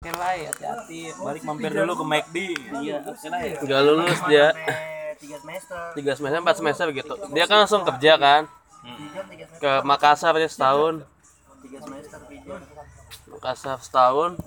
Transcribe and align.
Oke 0.00 0.16
lah, 0.16 0.32
hati-hati. 0.32 1.12
Balik 1.12 1.44
mampir 1.44 1.76
dulu 1.76 1.92
ke 1.92 2.04
McD. 2.08 2.36
Iya, 2.80 3.04
oke 3.04 3.26
lah 3.28 3.40
ya. 3.44 3.78
Lulus 3.84 4.20
dia 4.32 4.46
tiga 5.20 5.36
semester 5.36 5.76
tiga 5.92 6.12
semester 6.16 6.40
empat 6.40 6.56
semester 6.56 6.86
gitu. 6.88 7.14
Dia 7.36 7.44
kan 7.44 7.68
langsung 7.68 7.84
kerja 7.84 8.16
kan 8.16 8.48
ke 9.60 9.72
Makassar 9.84 10.32
dia 10.40 10.48
setahun. 10.48 11.04
tiga 11.60 11.84
semester 11.84 12.16
Makassar 13.28 13.76
setahun. 13.84 14.40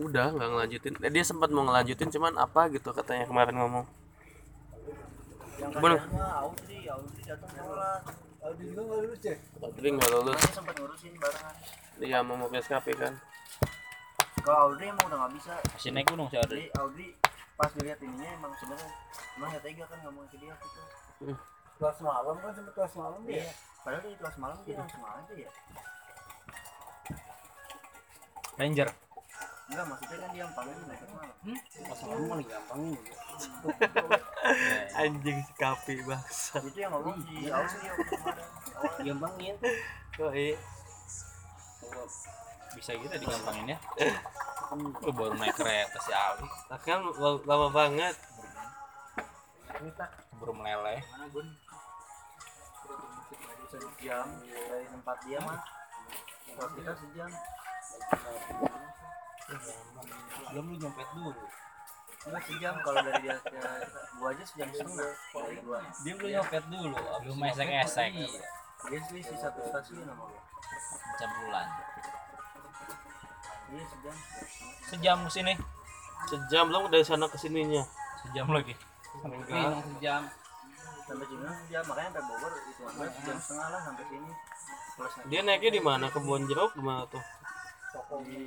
Udah 0.00 0.32
nggak 0.32 0.48
ngelanjutin. 0.56 0.92
Eh, 1.04 1.12
dia 1.12 1.20
sempat 1.20 1.52
mau 1.52 1.68
ngelanjutin 1.68 2.08
cuman 2.08 2.32
apa 2.40 2.72
gitu 2.72 2.96
katanya 2.96 3.28
kemarin 3.28 3.60
ngomong. 3.60 3.84
yang 5.60 5.68
Bener. 5.84 6.00
Audrey 6.00 6.88
Audrey 6.88 7.22
datang 7.28 7.52
sekolah 7.52 8.00
Audi 8.40 8.72
juga 8.72 8.80
nggak 8.88 8.98
lulus 9.04 9.18
cek. 9.20 9.36
Tapi 9.36 9.88
nggak 10.00 10.10
lulus. 10.16 10.40
Sempat 10.48 10.74
ngurusin 10.80 11.12
barengan 11.20 11.54
Dia 12.00 12.24
mau 12.24 12.40
mau 12.40 12.48
PSKP 12.48 12.96
kan. 12.96 13.20
Kalau 14.42 14.58
Audrey 14.68 14.86
emang 14.86 15.06
udah 15.06 15.18
nggak 15.20 15.32
bisa 15.34 15.52
Masih 15.70 15.90
naik 15.90 16.06
gunung 16.06 16.26
sih 16.26 16.36
ada. 16.36 16.48
jadi 16.48 16.66
Audrey 16.76 17.08
pas 17.52 17.70
dilihat 17.70 17.98
ininya 18.00 18.30
emang 18.32 18.52
sebenarnya 18.56 18.90
emang 19.36 19.50
ya 19.50 19.60
tega 19.60 19.84
kan 19.86 19.98
ngomong 20.02 20.26
ke 20.26 20.36
dia 20.36 20.54
gitu 20.54 20.80
Kelas 21.74 21.98
malam 22.00 22.34
kan 22.36 22.50
sampai 22.52 22.72
kelas 22.72 22.94
malam 22.94 23.20
dia. 23.22 23.34
iya 23.38 23.50
padahal 23.80 24.02
di 24.04 24.14
kelas 24.14 24.36
malam 24.36 24.58
dia 24.62 24.74
langsung 24.76 25.02
aja 25.02 25.34
ya 25.36 25.50
Ranger. 28.52 28.88
enggak 29.64 29.86
maksudnya 29.88 30.16
kan 30.18 30.28
dia 30.28 30.40
yang 30.40 30.52
panggil 30.52 30.76
di 30.76 30.84
kelas 30.84 31.02
malam 31.08 31.36
Kelas 31.72 32.00
malam 32.02 32.22
paling 32.28 32.48
gampangin. 32.48 33.00
Anjing 35.00 35.38
si 35.40 35.52
kapi 35.56 35.94
bangsa. 36.04 36.54
itu 36.60 36.78
yang 36.78 36.92
ngomong 36.92 37.16
si 37.20 37.34
Audrey 37.48 37.86
waktu 37.88 38.04
kemarin 38.12 38.46
Gampangin. 39.02 39.54
Oh, 40.20 40.30
iya. 40.30 40.54
Bisa 42.72 42.90
gitu 42.94 43.14
digampangin 43.14 43.74
ya. 43.74 43.78
Lu 44.72 45.12
baru 45.12 45.36
naik 45.36 45.52
kereta 45.54 45.98
si 46.00 46.10
Ali. 46.10 46.46
Kan 46.82 47.04
lama- 47.44 47.72
banget. 47.72 48.16
Baru 50.38 50.52
meleleh. 50.52 51.00
dari 54.42 54.86
tempat 54.86 55.16
dia 55.24 55.38
mah 55.40 55.58
kalau 56.52 56.70
kita 56.76 56.92
sejam 56.92 57.30
Belum 60.50 60.64
lu 60.68 60.76
nyopet 60.78 61.08
dulu. 61.12 61.32
enggak 62.22 62.42
sejam 62.46 62.74
kalau 62.84 63.00
dari 63.02 63.20
dia 63.24 63.34
ke 63.40 63.58
gua 64.14 64.28
aja 64.30 64.44
sejam 64.46 64.68
setengah 64.70 65.10
dari 65.32 65.56
gua 65.60 65.78
Dia 66.04 66.12
belum 66.14 66.30
nyopet 66.32 66.64
dulu. 66.68 66.96
Belum 67.24 67.38
esek-esek. 67.44 68.10
dia 68.82 69.00
selisih 69.06 69.36
satu 69.38 69.60
stasiun 69.64 70.04
sama 70.04 70.24
gua 70.26 70.42
Jam 71.16 71.30
bulan. 71.40 71.66
Iya 73.72 73.84
sejam 73.88 74.14
Sejam 74.92 75.16
ke 75.24 75.30
sini. 75.32 75.54
Sejam 76.28 76.64
belum 76.68 76.92
dari 76.92 77.04
sana 77.04 77.26
ke 77.26 77.40
sininya. 77.40 77.82
Sejam 78.22 78.46
lagi. 78.52 78.76
sejam 79.12 80.22
sampai 81.02 81.26
sini 81.28 81.44
sejam 81.66 81.82
makanya 81.84 82.08
sampai 82.08 82.22
Bogor 82.24 82.52
itu 82.56 82.70
sejam 83.20 83.36
setengah 83.36 83.68
lah 83.68 83.80
sampai 83.84 84.04
sini 84.08 84.30
Dia 85.28 85.40
naiknya 85.44 85.70
di 85.76 85.82
mana? 85.82 86.06
Kebun 86.08 86.48
jeruk 86.48 86.72
di 86.72 86.82
mana 86.82 87.04
tuh? 87.10 87.22
di 88.24 88.40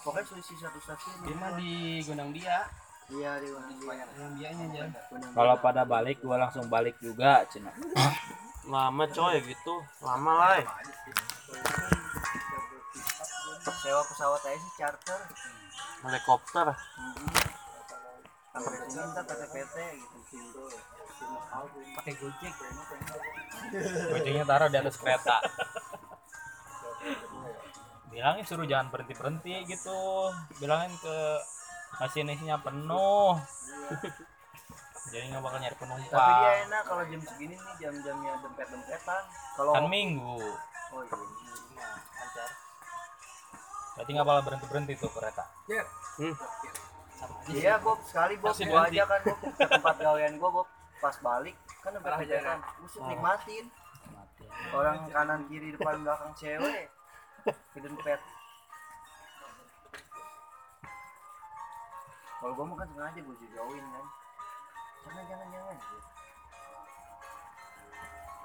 pokoknya 0.00 0.24
selisih 0.24 0.56
satu 0.56 0.80
stasiun 0.80 1.16
Dia 1.28 1.36
mah 1.36 1.52
di 1.60 2.00
Gunung 2.00 2.30
Dia. 2.32 2.64
iya 3.12 3.36
di 3.36 3.52
Gunung 3.52 3.76
Gunung 3.76 4.32
Dianya 4.40 4.64
aja. 4.72 4.84
Gunung 5.12 5.30
Kalau 5.36 5.54
pada 5.60 5.84
balik 5.84 6.24
gua 6.24 6.40
langsung 6.40 6.64
balik 6.72 6.96
juga, 7.04 7.44
Cina. 7.52 7.68
Lama 8.64 9.04
coy 9.12 9.44
gitu. 9.44 9.74
Lama 10.00 10.32
lah. 10.40 10.64
Sewa 13.72 14.02
pesawat 14.04 14.40
aja 14.44 14.58
sih 14.58 14.72
charter 14.76 15.20
Helikopter. 16.04 16.66
sampai 18.54 18.78
sini 18.86 19.02
ntar 19.10 19.24
pakai 19.26 19.48
PT 19.50 19.76
gitu 19.98 20.62
pakai 21.96 22.14
gojek 22.14 22.54
Gojeknya 24.14 24.44
taruh 24.44 24.68
di 24.68 24.76
atas 24.78 24.96
kereta. 25.00 25.38
Bilangin 28.10 28.44
suruh 28.46 28.66
jangan 28.68 28.92
berhenti 28.92 29.14
berhenti 29.16 29.54
gitu. 29.66 30.30
Bilangin 30.60 30.92
ke 31.00 31.16
masinisnya 31.98 32.60
penuh. 32.62 33.34
Jadi 35.10 35.24
nggak 35.30 35.42
bakal 35.42 35.58
nyari 35.58 35.74
tapi 35.74 35.86
dia 35.86 35.98
penumpang. 36.06 36.64
enak 36.66 36.82
kalau 36.86 37.02
jam 37.06 37.20
segini 37.22 37.54
nih 37.54 37.74
jam-jamnya 37.78 38.32
dempet 38.40 38.66
dempetan 38.70 39.22
kalau 39.54 39.72
Kan 39.74 39.86
minggu. 39.90 40.38
oh 40.94 41.02
iya 41.02 41.88
Berarti 43.94 44.10
nggak 44.10 44.26
bakal 44.26 44.42
berhenti 44.42 44.66
berhenti 44.66 44.92
tuh 44.98 45.10
kereta. 45.14 45.44
Hmm. 46.18 46.34
iya 47.54 47.78
Bob. 47.78 47.98
Sekali 48.02 48.34
Bob 48.42 48.54
Masih 48.54 48.66
gua 48.66 48.90
aja 48.90 49.02
kan 49.06 49.20
Bob. 49.22 49.38
Ke 49.54 49.66
tempat 49.70 49.94
gawean 50.02 50.34
gua 50.42 50.50
Bob. 50.50 50.68
Pas 50.98 51.16
balik 51.22 51.56
kan 51.84 51.90
dempet 51.94 52.10
dempetan 52.16 52.58
usut 52.82 53.02
nikmatin. 53.06 53.64
Mati. 54.10 54.44
orang 54.72 54.96
kanan 55.12 55.40
kiri 55.46 55.68
depan 55.76 56.02
belakang 56.02 56.32
cewek. 56.34 56.90
Ke 57.46 57.78
dempet 57.78 58.20
kalau 62.42 62.52
gua 62.60 62.66
mah 62.68 62.76
kan 62.82 62.88
sengaja 62.92 63.20
gua 63.22 63.36
jauhin 63.40 63.84
kan. 63.88 64.06
Jangan 65.04 65.24
jangan 65.30 65.46
jangan. 65.54 65.76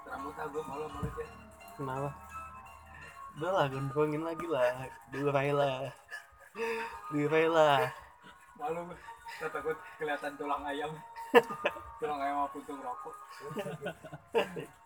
Rambut 0.09 0.35
aku 0.39 0.59
malam 0.65 0.89
malam 0.93 1.11
cek. 1.17 1.29
Kenapa? 1.75 2.28
Udah 3.37 3.51
lah, 3.53 3.65
gondrongin 3.69 4.25
lagi 4.25 4.47
lah. 4.49 4.89
Durai 5.13 5.53
lah. 5.53 5.93
Durai 7.13 7.45
lah. 7.45 7.91
Malu 8.57 8.89
saya 9.39 9.49
takut 9.53 9.77
kelihatan 10.01 10.33
tulang 10.35 10.65
ayam. 10.65 10.91
tulang 12.01 12.19
ayam 12.19 12.43
apa 12.43 12.51
puntung 12.51 12.81
rokok. 12.81 13.15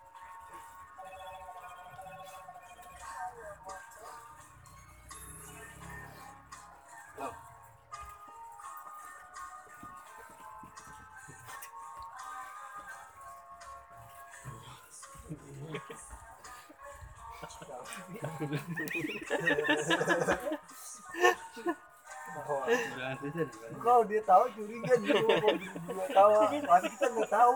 Kalau 23.83 24.01
dia 24.07 24.21
tahu 24.25 24.43
curiga 24.55 24.93
mau 24.99 25.37
berdua 25.43 26.05
tahu, 26.11 26.31
pasti 26.65 26.87
kita 26.91 27.07
nggak 27.13 27.29
tahu. 27.29 27.53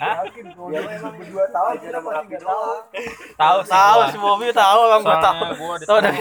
Yakin 0.00 0.46
kalau 0.54 0.68
dia 0.70 0.80
emang 0.86 1.14
berdua 1.18 1.44
tahu 1.50 1.68
kita 1.80 1.98
pasti 1.98 2.24
nggak 2.30 2.42
tahu. 2.44 2.68
Tahu 3.34 3.58
sih 3.64 3.72
Tahu 3.74 3.98
gua. 3.98 4.12
si 4.12 4.18
Bobby 4.20 4.46
tahu 4.54 4.78
orang 4.86 5.02
gua 5.02 5.18
tahu. 5.18 5.44
Tahu 5.82 5.98
dari 5.98 6.18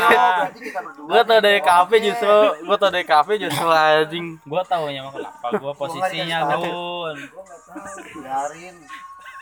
Gua 1.06 1.22
tahu 1.24 1.40
dari 1.44 1.60
kafe 1.62 1.96
justru. 2.02 2.38
Gua 2.66 2.76
tahu 2.80 2.90
dari 2.92 3.06
kafe 3.06 3.32
justru 3.38 3.68
anjing. 3.70 4.26
Gua 4.48 4.62
taunya 4.66 5.06
mah 5.06 5.14
kenapa 5.14 5.48
gua 5.62 5.74
posisinya 5.78 6.38
Gun. 6.50 7.18
Gua 7.30 7.44
nggak 7.44 7.62
tahu. 7.68 8.24
biarin 8.24 8.76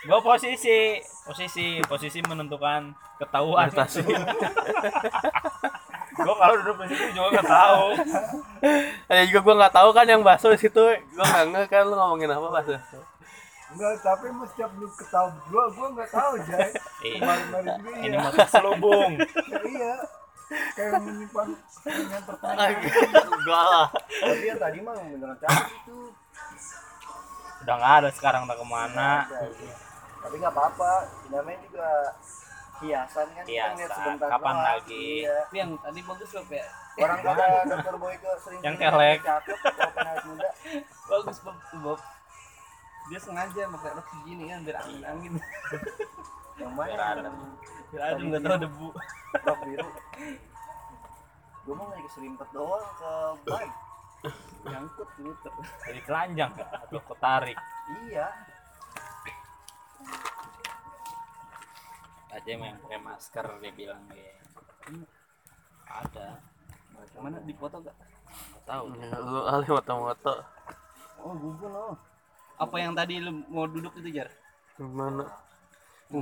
Gua 0.02 0.18
posisi, 0.18 0.98
posisi, 1.22 1.78
posisi 1.86 2.18
menentukan 2.26 2.90
ketahuan. 3.22 3.70
Adaptasi. 3.70 4.02
gua 6.26 6.34
kalau 6.34 6.54
duduk 6.58 6.82
di 6.82 6.90
situ 6.90 7.14
juga 7.14 7.38
nggak 7.38 7.46
tahu. 7.46 7.84
Ada 9.06 9.22
juga 9.30 9.40
gua 9.46 9.54
nggak 9.62 9.74
tahu 9.78 9.88
kan 9.94 10.06
yang 10.10 10.26
bakso 10.26 10.50
di 10.50 10.58
situ. 10.58 10.82
Gua 11.14 11.22
nggak 11.22 11.44
nge 11.54 11.62
kan 11.70 11.86
lu 11.86 11.94
ngomongin 11.94 12.34
apa 12.34 12.50
bakso. 12.50 12.74
Enggak, 13.72 14.04
tapi 14.04 14.28
mau 14.34 14.44
setiap 14.44 14.68
lu 14.76 14.84
ketahu 14.90 15.32
berdua, 15.32 15.64
gua 15.72 15.88
nggak 15.94 16.10
tahu, 16.10 16.32
Jay. 16.44 16.70
Iya. 17.02 17.18
Kemarin-kemarin 17.22 17.66
juga 17.78 17.90
Ini 18.02 18.16
mah 18.18 18.32
selubung. 18.50 19.12
Ya, 19.16 19.58
iya. 19.64 19.94
Kayak 20.76 21.00
menyimpan 21.00 21.48
dengan 21.86 22.22
pertanyaan. 22.26 22.74
Enggak 23.38 23.64
lah. 23.70 23.86
tapi 23.94 24.44
yang 24.50 24.60
tadi 24.60 24.78
mah 24.82 24.94
beneran 24.98 25.36
cantik 25.40 25.72
itu 25.78 25.96
Udah 27.62 27.78
nggak 27.78 27.94
ada 28.02 28.10
sekarang 28.10 28.50
tak 28.50 28.58
ke 28.58 28.66
mana. 28.66 29.30
Tapi 30.22 30.34
nggak 30.38 30.52
apa-apa 30.52 30.92
namanya 31.28 31.58
juga 31.62 31.88
hiasan 32.78 33.26
kan 33.28 33.42
kita 33.42 33.52
Hiasan. 33.52 33.72
ngeliat 33.72 33.90
sebentar 33.92 34.28
Kapan 34.28 34.42
doang. 34.48 34.62
lagi? 34.64 35.06
iya. 35.20 35.38
yang 35.52 35.70
tadi 35.76 36.00
bagus 36.00 36.30
loh, 36.32 36.44
Pak. 36.44 36.66
orang 36.94 37.18
kata 37.20 37.44
dokter 37.64 37.94
Boyke 37.96 38.30
sering 38.38 38.60
Yang 38.60 38.76
kelek. 38.78 39.18
cakep 39.22 39.58
muda 40.24 40.48
Bagus, 41.04 41.36
Bob. 41.40 41.56
Tuh, 41.64 41.78
Bob. 41.80 42.00
Dia 43.04 43.18
sengaja 43.18 43.62
pakai 43.68 43.90
rok 43.92 44.06
segini 44.08 44.44
kan 44.46 44.58
biar 44.62 44.76
angin-angin. 44.78 45.32
yang 46.54 46.72
mana 46.72 46.86
Biar 46.86 46.98
yang 46.98 47.18
adem. 47.18 47.34
Biar 47.88 48.02
adem 48.04 48.24
nggak 48.28 48.42
tahu 48.42 48.56
debu. 48.60 48.88
rok 49.38 49.58
biru 49.62 49.88
gue 51.62 51.74
mau 51.74 51.86
lagi 51.86 52.02
keserimpet 52.04 52.48
doang 52.50 52.82
ke 52.92 53.10
ban 53.46 53.70
Nyangkut 54.64 55.08
muter. 55.16 55.52
Jadi 55.84 56.00
telanjang 56.02 56.50
atau 56.54 57.00
ketarik. 57.04 57.58
iya 58.04 58.26
Aja 62.32 62.48
yang 62.48 62.80
pakai 62.80 63.00
masker 63.00 63.46
dia 63.60 63.72
bilang 63.76 64.02
dia. 64.08 64.32
Ada. 65.86 66.40
Mana 67.20 67.38
di 67.44 67.52
foto 67.52 67.82
gak? 67.82 67.96
tahu 68.62 68.94
Ya, 68.96 69.10
lu 69.18 69.42
alih 69.44 69.68
moto-moto 69.74 70.34
Oh, 71.20 71.34
gugun 71.36 71.74
oh. 71.76 71.94
Apa 72.56 72.78
yang 72.78 72.94
tadi 72.96 73.18
lu 73.20 73.44
mau 73.50 73.66
duduk 73.66 73.92
itu, 74.00 74.08
Jar? 74.16 74.30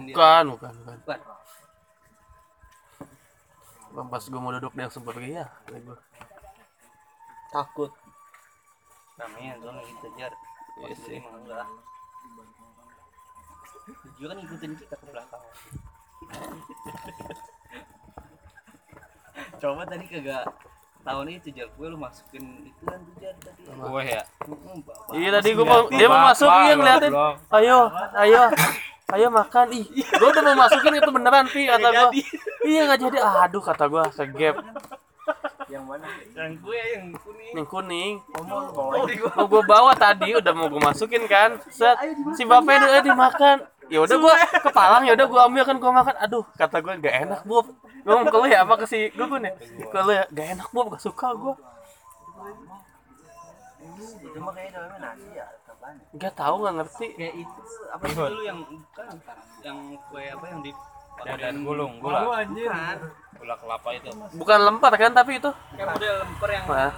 dia- 0.05 0.17
bukan 0.17 0.44
bukan 0.56 0.73
bukan 0.82 0.97
Bukan. 1.05 1.21
Bang, 3.91 4.06
pas 4.06 4.23
gue 4.23 4.41
mau 4.41 4.55
duduk 4.55 4.73
dia 4.75 4.87
pergi 5.03 5.31
ya 5.41 5.47
gua. 5.82 5.99
Takut. 7.50 7.91
Namanya 9.19 9.59
soalnya 9.59 9.82
gitu, 9.88 10.06
Jar. 10.15 10.32
Iya 10.81 10.87
Pas 10.87 10.99
sih. 11.03 11.21
enggak. 11.21 11.67
Dia 14.20 14.26
kan 14.28 14.37
ngikutin 14.37 14.72
kita 14.76 14.94
ke 14.96 15.05
belakang. 15.08 15.43
Coba 19.61 19.82
tadi 19.84 20.05
kagak 20.08 20.44
tahun 21.00 21.26
itu 21.32 21.49
jar 21.56 21.69
gue 21.72 21.87
lu 21.88 21.96
masukin 21.96 22.44
itu 22.69 22.82
kan 22.84 23.00
tuh 23.00 23.14
jar 23.20 23.34
tadi. 23.40 23.61
gue 23.64 24.02
ya. 24.05 24.22
Bapak. 24.44 25.17
iya 25.17 25.28
tadi 25.32 25.49
gue 25.56 25.64
mau 25.64 25.88
dia 25.88 26.06
mau 26.12 26.22
masuk 26.28 26.49
iya 26.49 26.75
ngeliatin 26.76 27.12
ayo 27.56 27.78
ayo. 28.20 28.43
Ayo 29.11 29.26
makan. 29.26 29.67
Ih 29.75 29.87
gue 29.90 30.28
udah 30.28 30.43
mau 30.44 30.69
masukin 30.69 31.00
itu 31.00 31.11
beneran 31.11 31.46
pi 31.49 31.67
kata 31.67 31.88
gue 31.88 32.08
iya 32.69 32.81
nggak 32.87 33.00
jadi. 33.00 33.19
Aduh 33.49 33.62
kata 33.64 33.88
gue 33.88 34.05
segep 34.12 34.55
Yang 35.70 35.84
mana? 35.87 36.06
Yang 36.34 36.52
gue 36.67 36.81
yang 36.82 37.05
kuning. 37.14 37.52
yang 37.55 37.67
kuning. 37.70 38.14
Oh, 38.34 38.90
oh, 38.90 39.06
di 39.06 39.14
gua. 39.22 39.31
mau 39.38 39.46
gue 39.46 39.62
bawa 39.62 39.93
tadi 39.94 40.34
udah 40.34 40.52
mau 40.52 40.67
gue 40.67 40.82
masukin 40.82 41.25
kan. 41.31 41.62
Set. 41.70 41.94
Si 42.34 42.43
bapaknya 42.43 42.90
udah 42.90 43.05
dimakan. 43.06 43.56
Ya 43.90 43.99
udah 44.02 44.17
gue 44.19 44.34
kepalang 44.67 45.02
ya 45.06 45.14
udah 45.14 45.26
gue 45.31 45.40
ambil 45.46 45.62
kan 45.62 45.76
gue 45.78 45.90
makan. 45.94 46.14
Aduh 46.19 46.44
kata 46.58 46.76
gue 46.82 46.93
gak 46.99 47.14
enak 47.26 47.40
bob. 47.46 47.70
Gue 48.02 48.11
ngomong 48.11 48.26
ke 48.26 48.37
lu 48.43 48.46
ya 48.50 48.67
apa 48.67 48.75
ke 48.82 48.87
si 48.90 49.14
gue 49.14 49.26
nih 49.38 49.55
ke 49.87 49.99
lu 50.02 50.11
ya. 50.11 50.25
Gak 50.34 50.46
enak 50.58 50.69
bob. 50.75 50.87
Gak 50.99 51.02
suka 51.06 51.31
gue 51.38 51.55
Itu 54.00 54.38
mah 54.40 54.52
kayaknya 54.56 54.81
namanya 54.81 55.12
nasi 55.12 55.28
ya, 55.37 55.44
apaan? 55.69 55.96
nggak 56.17 56.32
tahu 56.32 56.55
nggak 56.64 56.75
ngerti. 56.81 57.06
Kayak 57.20 57.34
itu 57.37 57.62
apa 57.93 58.05
sih 58.08 58.17
dulu 58.17 58.43
yang 58.46 58.58
bukan 58.64 59.06
yang 59.61 59.78
kue 60.08 60.25
apa 60.25 60.44
yang 60.49 60.61
di 60.64 60.72
dan 61.25 61.55
gulung 61.64 61.93
gula 62.00 62.20
Bukan. 62.25 62.96
gula 63.40 63.55
kelapa 63.56 63.88
itu. 63.96 64.11
Bukan 64.37 64.58
lempar 64.61 64.93
kan 65.00 65.12
tapi 65.17 65.40
itu. 65.40 65.50
Kayak 65.76 65.88
model 65.96 66.14
lemper 66.25 66.50
yang 66.52 66.64
Nah, 66.69 66.93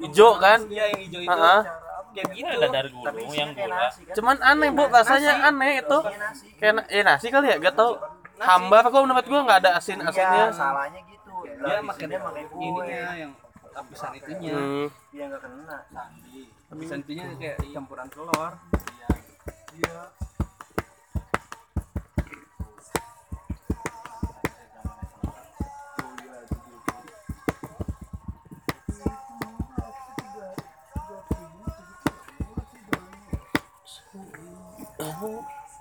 hijau 0.00 0.30
kan? 0.40 0.58
Iya, 0.68 0.84
yang 0.92 1.00
hijau 1.04 1.20
itu. 1.20 1.30
Heeh. 1.32 1.60
Kayak 2.16 2.28
gitu. 2.32 2.48
ada 2.48 2.68
dari 2.72 2.88
gulung 2.88 3.32
yang 3.36 3.50
gula. 3.52 3.86
cuman 4.16 4.36
aneh 4.40 4.68
bu 4.72 4.82
rasanya 4.88 5.32
aneh 5.52 5.70
itu. 5.84 5.98
Kayak 6.56 6.74
ya 6.88 7.02
nasi 7.04 7.26
kali 7.28 7.46
ya? 7.52 7.56
Gak 7.60 7.74
tau 7.76 8.00
hambar 8.40 8.84
kok 8.88 9.00
menurut 9.00 9.24
gue 9.24 9.40
nggak 9.48 9.58
ada 9.64 9.70
asin 9.80 10.00
asinnya? 10.04 10.52
salahnya 10.52 11.00
gitu. 11.08 11.32
Dia 11.56 11.80
makannya 11.80 12.18
pakai 12.20 12.44
ininya 12.52 13.04
yang 13.16 13.32
lapisan 13.76 14.10
itunya. 14.16 14.52
hmm. 14.56 14.86
dia 15.12 15.24
nggak 15.28 15.40
kena 15.40 15.76
Lapisan 16.66 16.98
itunya 17.04 17.24
kayak 17.40 17.56
campuran 17.72 18.06
telur. 18.12 18.52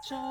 Gugun 0.06 0.22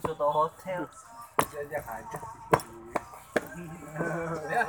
soto 0.00 0.26
hotel 0.32 0.88
Jajak 1.52 1.84
aja. 1.84 2.18
Ya. 4.48 4.64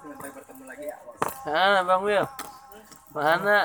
Sampai 0.00 0.30
bertemu 0.32 0.64
lagi 0.64 0.84
ya. 0.88 0.96
mana 1.44 1.84
bang 1.84 2.00
Wil 2.00 2.24
mana 3.12 3.58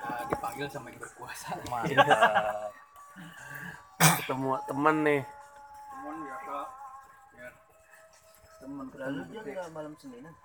Udah 0.00 0.24
dipanggil 0.32 0.64
sama 0.72 0.88
yang 0.88 0.96
berkuasa. 0.96 1.60
mantap 1.68 2.72
ketemu 4.24 4.56
temen 4.64 4.96
nih 5.04 5.20
lalu 8.98 9.20
dia 9.30 9.40
nggak 9.46 9.70
malam 9.72 9.92
seninan 9.96 10.34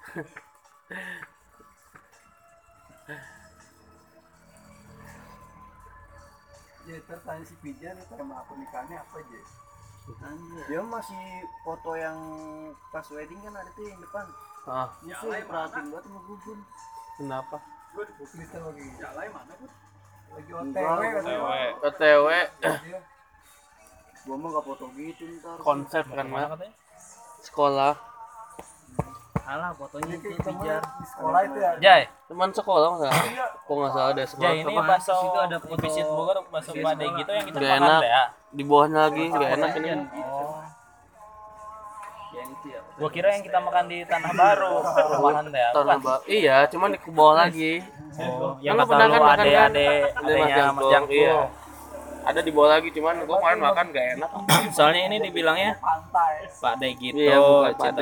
Ya, 6.83 6.99
tertanya 7.07 7.43
si 7.47 7.55
Pijan 7.63 7.95
itu 7.95 8.11
sama 8.11 8.43
akun 8.43 8.59
nikahnya 8.59 8.99
apa 8.99 9.15
aja? 9.23 9.39
dia 10.67 10.83
masih 10.83 11.23
foto 11.63 11.95
yang 11.95 12.19
pas 12.91 13.07
wedding 13.07 13.39
kan 13.39 13.55
ada 13.55 13.71
tuh 13.71 13.87
yang 13.87 13.99
depan. 14.03 14.27
Ah. 14.67 14.91
Itu 14.99 15.31
perhatiin 15.47 15.95
banget 15.95 16.03
sama 16.03 16.19
Gugun 16.27 16.59
kenapa? 17.15 17.57
Gue 17.95 18.03
di 18.03 18.13
buklitan 18.19 18.61
lagi. 18.67 18.83
Jalai 18.99 19.27
mana 19.31 19.53
pun? 19.55 19.71
Lagi 20.35 20.51
OTW 20.51 20.75
gua- 20.75 21.23
cewek 21.23 21.71
otw 21.79 22.27
gua 24.23 24.35
mah 24.35 24.49
nggak 24.51 24.65
foto 24.67 24.85
gitu 24.91 25.23
ntar. 25.39 25.55
Konsep 25.63 26.03
kan 26.03 26.25
katanya? 26.27 26.75
Sekolah 27.39 27.95
Alah 29.43 29.75
fotonya 29.75 30.15
itu 30.15 30.27
Pijan. 30.33 30.79
di 30.79 31.05
sekolah 31.05 31.39
itu 31.43 31.57
ya 31.57 31.71
Jai 31.77 32.03
teman 32.25 32.49
sekolah 32.49 32.87
nggak 32.95 33.13
kok 33.59 33.73
nggak 33.73 33.91
salah 33.91 34.11
deh 34.11 34.23
sekolah 34.25 34.43
Jai 34.45 34.57
ini 34.57 34.73
Terus 34.73 35.19
itu 35.21 35.39
ada 35.41 35.57
foto- 35.59 35.81
visit 35.81 36.05
Bogor 36.07 36.35
Iya, 36.35 36.47
pade 36.47 36.63
sekolah. 36.63 36.93
gitu 37.13 37.31
yang 37.33 37.45
kita 37.45 37.59
makan 37.59 37.75
enak. 37.77 37.99
deh 37.99 38.09
ya 38.09 38.23
di 38.49 38.63
bawahnya 38.63 38.99
lagi 39.01 39.23
nggak 39.27 39.49
enak 39.53 39.69
ini 39.73 39.83
Pijan. 39.83 39.99
Oh. 40.23 40.57
Yang 42.33 42.47
itu 42.49 42.67
ya. 42.67 42.79
gua 42.93 43.09
kira 43.11 43.27
yang 43.29 43.43
kita 43.43 43.59
makan 43.59 43.83
di 43.85 43.97
tanah 44.03 44.31
baru 44.33 44.73
rumahan 45.11 45.45
deh 45.45 45.59
ya 45.59 45.69
Tanah 45.71 45.95
bukan 45.95 45.99
Ba- 46.01 46.23
iya 46.25 46.57
cuman 46.65 46.89
di 46.89 46.97
ke 46.97 47.09
bawah 47.11 47.35
lagi 47.37 47.71
oh, 48.15 48.53
yang 48.57 48.75
Kan 48.75 48.85
pernah 48.87 49.05
lu 49.05 49.11
kan 49.11 49.21
makan 49.21 49.37
ade 49.37 49.51
kan? 49.51 49.69
Ada 49.69 50.31
Jangkung, 50.49 50.89
jangkung 50.89 51.13
iya. 51.19 51.35
ada 52.23 52.39
di 52.39 52.51
bawah 52.55 52.69
lagi 52.71 52.89
cuman 52.89 53.13
gua 53.21 53.35
kemarin 53.37 53.59
makan 53.61 53.85
gak 53.91 54.07
enak 54.15 54.29
soalnya 54.71 55.01
ini 55.03 55.17
dibilangnya 55.21 55.71
pantai 55.77 56.47
Pak 56.47 56.73
De 56.79 56.89
gitu 56.95 57.19
Iya, 57.19 57.37
bukan 57.37 57.93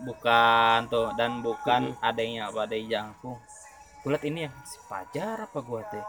Kan. 0.00 0.08
bukan 0.08 0.78
tuh 0.88 1.08
dan 1.12 1.44
bukan 1.44 1.92
adanya 2.00 2.48
Pak 2.48 2.72
De 2.72 2.80
jangkung 2.88 3.36
kulit 4.00 4.24
ini 4.24 4.48
ya 4.48 4.50
si 4.64 4.80
Pajar 4.88 5.44
apa 5.44 5.60
gua 5.60 5.84
teh? 5.92 6.00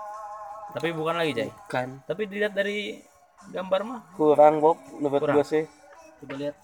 Tapi 0.72 0.96
bukan 0.96 1.20
lagi 1.20 1.36
Jai? 1.36 1.52
Kan 1.68 2.00
tapi 2.08 2.24
dilihat 2.24 2.56
dari 2.56 3.04
gambar 3.52 3.84
mah? 3.84 4.02
Kurang 4.16 4.64
Bob 4.64 4.80
menurut 4.96 5.20
Kurang. 5.20 5.36
gua 5.36 5.46
sih. 5.46 5.68
Coba 6.24 6.34
lihat. 6.40 6.56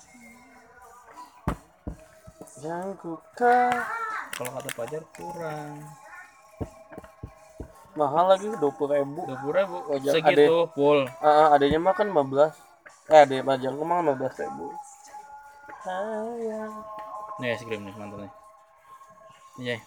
yang 2.57 2.95
kuka 2.97 3.69
kalau 4.33 4.49
kata 4.55 4.69
Pajar 4.73 5.03
kurang. 5.11 5.83
Mahal 7.93 8.25
lagi 8.31 8.47
dua 8.55 8.71
puluh 8.71 8.93
ribu. 8.95 9.25
dua 9.25 9.37
puluh 9.41 9.55
ribu 9.57 9.77
Wajar, 9.91 10.11
segitu 10.15 10.69
full. 10.71 11.03
Ah 11.19 11.51
adanya 11.51 11.77
mah 11.81 11.91
kan 11.91 12.07
15 12.07 12.55
eh 13.07 13.19
ada 13.25 13.35
majang 13.43 13.75
kemang 13.75 14.05
15 14.15 14.41
ribu. 14.47 14.67
Sayang 15.83 16.73
nih 17.39 17.53
es 17.53 17.61
krim 17.61 17.81
nih 17.85 17.93
mantap 17.95 18.19
nih. 18.23 18.31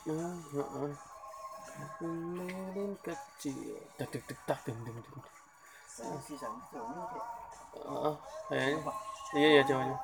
Heeh. 0.07 0.93
Lilin 2.01 2.93
kecil 3.01 3.79
tak 3.97 4.09
tak 4.13 4.23
tak 4.29 4.39
tak 4.45 4.59
ding 4.69 4.79
ding 4.85 4.99
ding 5.01 5.23
Heeh, 7.71 8.15
kayaknya 8.51 8.93
iya 9.37 9.49
ya 9.61 9.63
cowoknya 9.65 9.97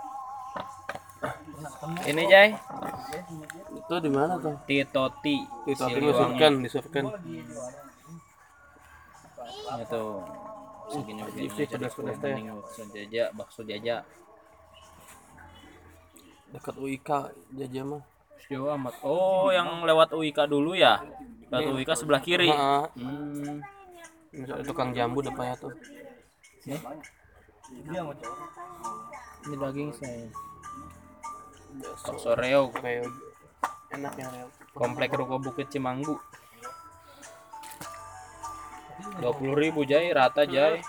ini 2.07 2.23
Jai. 2.29 2.53
Itu 3.73 3.95
di 3.99 4.11
mana 4.13 4.37
tuh? 4.39 4.55
Titoti 4.69 5.37
itu 5.67 5.75
tapi 5.75 5.99
Siliwangi. 5.99 6.13
disurkan 6.13 6.53
disurkan. 6.63 7.05
Itu 9.81 10.03
segini 10.87 11.21
begini 11.27 11.51
teh. 12.21 12.35
bakso 12.47 12.83
jajak 12.95 13.29
bakso 13.35 13.61
jajak 13.67 14.01
dekat 16.55 16.75
UIK 16.79 17.09
jajan 17.57 17.87
mah. 17.97 18.03
Jauh 18.47 18.71
amat. 18.79 18.95
Oh 19.03 19.51
yang 19.51 19.83
lewat 19.83 20.15
UIK 20.15 20.47
dulu 20.47 20.79
ya? 20.79 21.03
Lewat 21.51 21.67
UIK 21.75 21.91
sebelah 21.99 22.23
kiri. 22.23 22.51
Heeh. 22.51 22.85
hmm. 22.95 23.59
Misalnya 24.37 24.65
tukang 24.69 24.93
jambu 24.95 25.25
depannya 25.25 25.57
tuh. 25.59 25.73
Nih 26.69 26.79
ini 29.47 29.55
daging 29.55 29.91
saya. 29.95 30.27
Bakso 32.03 32.35
reog. 32.39 32.71
Reog. 32.83 33.15
enak 33.95 34.13
yang 34.19 34.31
reog. 34.35 34.53
Komplek 34.75 35.15
ruko 35.15 35.39
bukit 35.39 35.71
Cimanggu. 35.71 36.19
Dua 39.23 39.33
puluh 39.35 39.55
ribu 39.55 39.87
jai. 39.87 40.11
Rata 40.11 40.43
jai. 40.47 40.83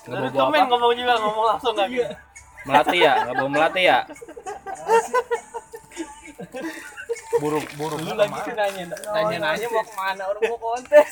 Nggak 0.00 0.32
bawa 0.32 0.48
apa 0.48 0.64
ngomong 0.64 0.92
juga 0.96 1.14
ngomong 1.20 1.44
langsung 1.54 1.76
lagi 1.76 2.00
melati 2.66 2.96
ya 3.00 3.12
nggak 3.24 3.34
bawa 3.36 3.48
melati 3.50 3.82
ya? 3.84 3.98
Burung 7.40 7.64
burung 7.78 8.00
Lu 8.04 8.12
lagi 8.18 8.52
nanya 8.52 8.84
nanya 9.16 9.36
nanya 9.40 9.66
mau 9.70 9.84
ke 9.86 9.94
mana? 9.96 10.22
orang 10.28 10.42
mau 10.50 10.58
kontes. 10.60 11.10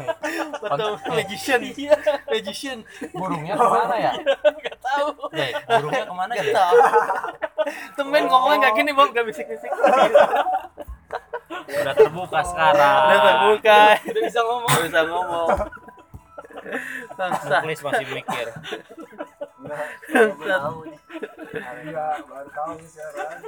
betul. 0.62 0.92
Magician. 1.08 1.60
Magician. 2.30 2.78
Burungnya 3.12 3.54
ke 3.58 3.66
mana 3.68 3.96
ya? 3.98 4.12
Gak 4.38 4.78
tahu. 4.86 5.08
Burungnya 5.66 6.04
ke 6.08 6.14
mana 6.14 6.32
ya? 6.38 6.44
temen 7.98 8.22
ngomongnya 8.30 8.56
nggak 8.64 8.74
gini 8.80 8.90
bob. 8.96 9.10
Gak 9.12 9.26
bisik 9.28 9.46
bisik 9.50 9.70
udah 11.68 11.94
terbuka 11.94 12.40
sekarang. 12.48 13.00
Udah 13.04 13.20
terbuka. 13.22 13.80
Udah 14.08 14.22
bisa 14.24 14.40
ngomong. 14.40 14.70
Nggak 14.72 14.84
bisa 14.88 15.00
ngomong. 15.04 15.48
Bangsa. 17.18 17.56
Masih 17.64 18.06
mikir 18.14 18.46
Tahu 19.68 20.78
nih. 20.88 20.98
Iya, 21.58 22.06
baru 22.24 22.50
tahu 22.52 22.72
sekarang. 22.88 23.40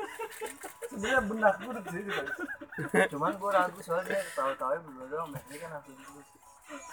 Sebenarnya 0.88 1.20
benak 1.28 1.54
buruk 1.64 1.84
sih 1.92 2.00
itu. 2.00 2.22
Cuman 3.12 3.32
gua 3.40 3.50
ragu 3.54 3.78
soalnya 3.80 4.16
dia 4.16 4.22
tahu-tahu 4.36 4.72
berdua 4.84 5.06
doang. 5.08 5.28
Ini 5.36 5.56
kan 5.60 5.70
langsung 5.76 5.96
terus. 5.96 6.26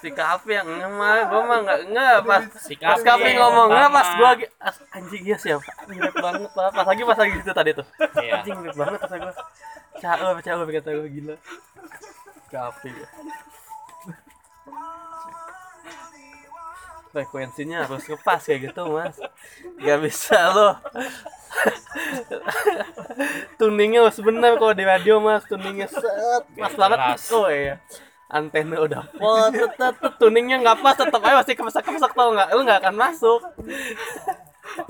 si 0.02 0.10
kafe 0.10 0.58
yang 0.58 0.66
nge 0.66 0.90
mah 0.90 1.30
gue 1.30 1.42
mah 1.46 1.58
nggak 1.62 1.80
nge 1.94 2.10
pas 2.26 2.44
si 2.66 2.74
pas 2.82 2.98
kafe 2.98 3.30
ngomong 3.38 3.70
nge 3.70 3.86
pas 3.94 4.08
gue 4.10 4.30
anjing 4.90 5.22
iya 5.22 5.38
siapa 5.38 5.70
mirip 5.86 6.18
banget 6.18 6.50
Pak. 6.50 6.74
pas 6.74 6.86
lagi 6.90 7.02
pas 7.06 7.18
lagi 7.22 7.34
gitu 7.38 7.54
tadi 7.54 7.72
tuh 7.78 7.86
Iya. 8.18 8.42
anjing 8.42 8.58
mirip 8.58 8.74
banget 8.74 8.98
kata 9.06 9.16
gue 9.22 9.34
cae 10.02 10.34
cae 10.42 10.74
kata 10.82 10.90
gue 10.98 11.10
gila 11.14 11.36
kafe 12.50 12.90
frekuensinya 17.10 17.88
harus 17.88 18.04
ngepas 18.06 18.42
kayak 18.46 18.72
gitu 18.72 18.82
mas. 18.92 19.18
Gak 19.80 20.00
bisa 20.04 20.40
loh. 20.54 20.76
Tuningnya 23.58 24.06
harus 24.06 24.20
bener 24.22 24.60
kalau 24.60 24.74
di 24.76 24.86
radio 24.86 25.18
mas. 25.24 25.44
Tuningnya 25.48 25.88
set 25.88 26.44
pas 26.60 26.74
banget. 26.76 27.00
Oh 27.34 27.48
iya. 27.48 27.80
Antena 28.28 28.84
udah 28.84 29.08
full 29.16 29.56
tetep 29.56 30.20
tuningnya 30.20 30.60
nggak 30.60 30.84
pas 30.84 31.00
tetap 31.00 31.24
aja 31.24 31.40
masih 31.40 31.56
kemesak 31.56 31.84
kemesak 31.88 32.12
tau 32.12 32.36
nggak? 32.36 32.50
Lu 32.52 32.62
nggak 32.68 32.84
akan 32.84 32.96
masuk. 33.00 33.40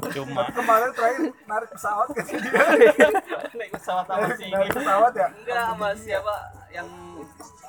Cuma. 0.09 0.49
Kemarin 0.49 0.89
terakhir 0.89 1.29
narik 1.45 1.69
pesawat 1.69 2.07
ke 2.17 2.21
sini. 2.25 2.49
Naik 3.53 3.71
pesawat 3.77 4.09
sama 4.09 4.25
si 4.33 4.49
Narik 4.49 4.73
pesawat 4.73 5.13
ya? 5.13 5.27
Enggak 5.29 5.63
sama 5.69 5.87
siapa 5.93 6.56
yang 6.77 6.87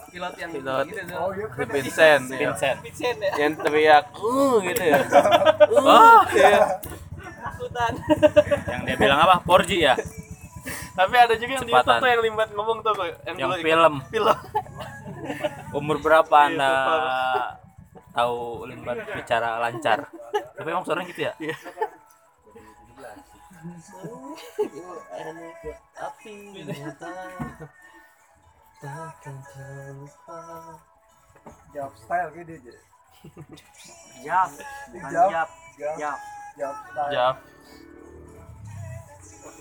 pilot 0.09 0.35
yang 0.37 0.51
Pilot. 0.53 0.85
gitu 0.87 1.01
tuh. 1.05 1.17
Oh 1.17 1.31
iya. 1.33 1.47
Vincent 1.67 2.25
ya. 2.29 2.39
Vincent 2.41 2.79
Vincent 2.81 3.19
ya. 3.19 3.33
yang 3.37 3.53
teriak 3.55 4.05
uh 4.15 4.55
gitu 4.63 4.83
ya 4.83 4.99
uh 5.85 6.23
ya. 6.33 6.59
Takutan. 7.39 7.93
yang 8.67 8.81
dia 8.85 8.97
bilang 8.97 9.19
apa 9.21 9.35
4G 9.43 9.71
ya 9.79 9.95
tapi 10.93 11.15
ada 11.15 11.35
juga 11.35 11.53
yang 11.55 11.63
di 11.63 11.71
Kecepatan. 11.71 11.87
YouTube 11.89 12.03
tuh 12.03 12.11
yang 12.11 12.23
limbat 12.27 12.49
ngomong 12.53 12.79
tuh 12.83 12.93
kok 12.93 13.07
yang, 13.25 13.37
yang 13.39 13.51
film 13.59 13.95
film 14.11 14.37
umur 15.73 15.97
berapa 15.99 16.27
Iya, 16.35 16.49
anda 16.51 16.73
tahu 18.11 18.39
limbat 18.67 18.99
bicara 19.15 19.63
lancar 19.63 20.11
tapi 20.55 20.69
emang 20.69 20.85
suaranya 20.85 21.07
gitu 21.07 21.23
ya 21.23 21.33
Iya. 21.39 21.57
Api 25.99 26.35
nyata. 28.83 29.35
Jawab 31.75 31.95
style. 31.99 32.31
Ini 32.39 32.57
Bukan 34.95 35.11
jawab. 35.11 35.49
Jawab. 35.79 35.97
Jap. 35.99 36.19
Jawab 36.55 36.77
style. 36.87 37.11
Jap. 37.11 37.37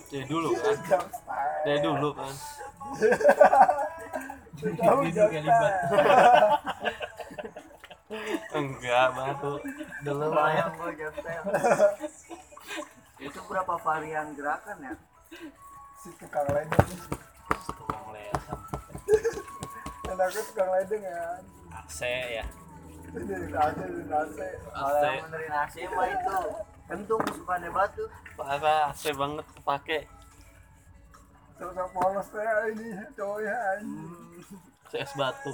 Dari 0.08 0.24
dulu 0.30 0.50
kan. 0.54 0.76
Jawab 0.86 1.10
style. 1.10 1.62
Dari 1.66 1.80
dulu 1.82 2.10
kan. 2.14 2.34
Tahu 4.58 5.02
jawab 5.10 5.32
style. 5.34 5.82
Enggak, 8.54 9.08
batu. 9.18 9.54
Dulu 10.06 10.22
ya. 10.22 10.30
Lumayan 10.30 10.70
gua 10.78 10.92
jap 10.94 11.14
style. 11.18 11.46
Itu 13.18 13.40
berapa 13.50 13.74
varian 13.82 14.38
gerakan 14.38 14.78
ya? 14.86 14.94
Si 15.98 16.14
tukang 16.22 16.46
ledeng. 16.54 16.94
Tukang 17.66 18.06
lesam. 18.14 18.77
Dan 20.08 20.16
aku 20.20 20.40
tukang 20.52 20.70
ledeng 20.76 21.04
ya. 21.04 21.22
AC 21.74 22.00
ya 22.42 22.46
dari 23.26 23.50
aja 23.54 23.72
dari 23.74 24.06
nasi. 24.06 24.48
Kalau 24.70 25.00
yang 25.02 25.26
benerin 25.30 25.54
AC 25.56 25.76
mah 25.90 26.08
itu 26.12 26.38
kentung 26.88 27.22
kesukaannya 27.24 27.70
batu. 27.72 28.04
Parah, 28.36 28.92
AC 28.92 29.04
banget 29.16 29.46
kepake. 29.58 30.00
Sama 31.58 31.86
polos 31.90 32.30
ya 32.38 32.54
ini 32.70 32.88
cowoknya 33.18 33.56
anjing. 33.74 34.12
CS 34.94 35.12
batu. 35.18 35.54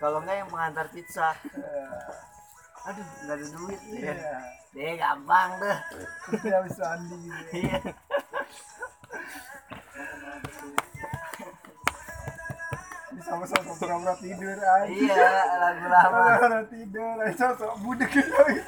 Kalau 0.00 0.18
enggak 0.24 0.36
yang 0.40 0.50
mengantar 0.50 0.86
pizza. 0.90 1.36
Ya, 1.52 1.84
Aduh, 2.90 3.06
enggak 3.22 3.36
ada 3.38 3.46
duit. 3.54 3.80
Iya. 3.92 4.14
Deh, 4.72 4.92
gampang 4.98 5.50
deh. 5.62 5.78
Habis 6.56 6.78
mandi 6.80 7.16
gitu. 7.28 7.42
Iya. 7.60 7.78
Ini 13.42 13.50
sama-sama 13.50 13.74
pura-pura 13.74 14.14
tidur 14.22 14.54
anjing. 14.54 15.02
Iya, 15.02 15.34
lagu 15.58 15.86
lama. 15.90 16.14
Pura-pura 16.14 16.62
tidur, 16.70 17.10
lagi 17.18 17.34
sosok 17.34 17.74
budek 17.82 18.10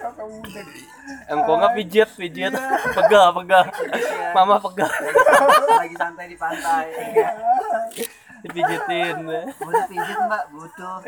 sosok 0.02 0.26
budek. 0.34 0.66
Engkau 1.30 1.54
nggak 1.62 1.72
pijit, 1.78 2.10
pijit. 2.18 2.50
Pegal, 2.90 3.30
pegal. 3.38 3.70
Mama 4.34 4.58
pegal. 4.58 4.90
Lagi 5.78 5.94
santai 5.94 6.26
di 6.26 6.34
pantai. 6.34 6.90
Iya. 6.90 7.30
Dipijitin. 8.42 9.14
Butuh 9.62 9.86
pijit 9.86 10.18
mbak, 10.26 10.42
butuh. 10.50 10.98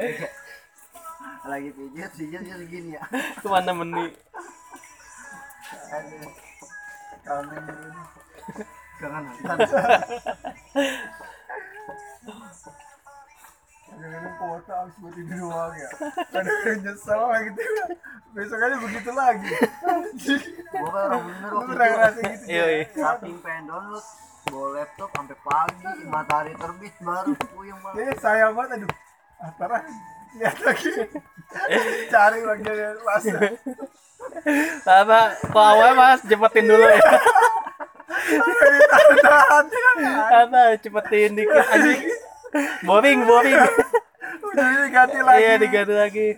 Lagi 1.51 1.71
pijit, 1.75 2.11
pijitnya 2.15 2.55
segini 2.55 2.95
ya. 2.95 3.03
Ke 3.43 3.47
mana 3.51 3.75
meni? 3.75 4.15
Aduh, 5.91 6.31
Kangen 7.27 7.67
jangan 9.03 9.23
nonton. 9.27 9.59
Kadang-kadang 13.97 14.35
kuota 14.37 14.73
habis 14.85 14.97
buat 15.01 15.15
tidur 15.17 15.37
doang 15.49 15.73
ya. 15.73 15.89
Kadang-kadang 16.29 16.79
nyesel 16.85 17.17
lah 17.17 17.41
gitu. 17.49 17.61
Besok 18.37 18.61
aja 18.61 18.77
begitu 18.77 19.11
lagi. 19.17 19.49
Gua 20.77 20.89
kan 20.93 21.01
orang 21.09 21.23
bener 21.25 21.49
Lu 21.49 21.59
waktu 21.65 22.21
itu. 22.21 22.21
gitu? 22.29 22.45
Iya, 22.53 22.65
iya. 22.69 22.85
Saking 22.93 23.37
pengen 23.41 23.65
download, 23.73 24.05
bawa 24.53 24.69
laptop 24.77 25.09
sampai 25.17 25.37
pagi, 25.41 25.85
matahari 26.13 26.53
terbit 26.61 26.95
baru 27.01 27.33
puyeng 27.57 27.79
banget. 27.81 28.13
Eh, 28.13 28.17
sayang 28.21 28.53
banget 28.53 28.85
aduh. 28.85 28.93
Antara 29.41 29.77
lihat 30.37 30.59
lagi. 30.61 30.91
Cari 32.13 32.41
lagi 32.45 32.69
masa. 33.01 33.39
Apa? 34.85 35.21
Kok 35.41 35.65
awalnya 35.73 35.97
mas 35.97 36.21
cepetin 36.21 36.69
dulu 36.69 36.85
ya. 36.85 37.01
Tahan. 39.25 39.65
Apa? 40.45 40.61
Cepetin 40.85 41.33
dikit 41.41 41.65
anjing. 41.73 42.05
Boring, 42.83 43.21
boring. 43.27 43.57
Udah 44.53 44.67
ini 44.73 44.87
ganti 44.89 45.19
lagi. 45.21 45.41
Iya, 45.43 45.53
diganti 45.61 45.95
lagi. 45.95 46.29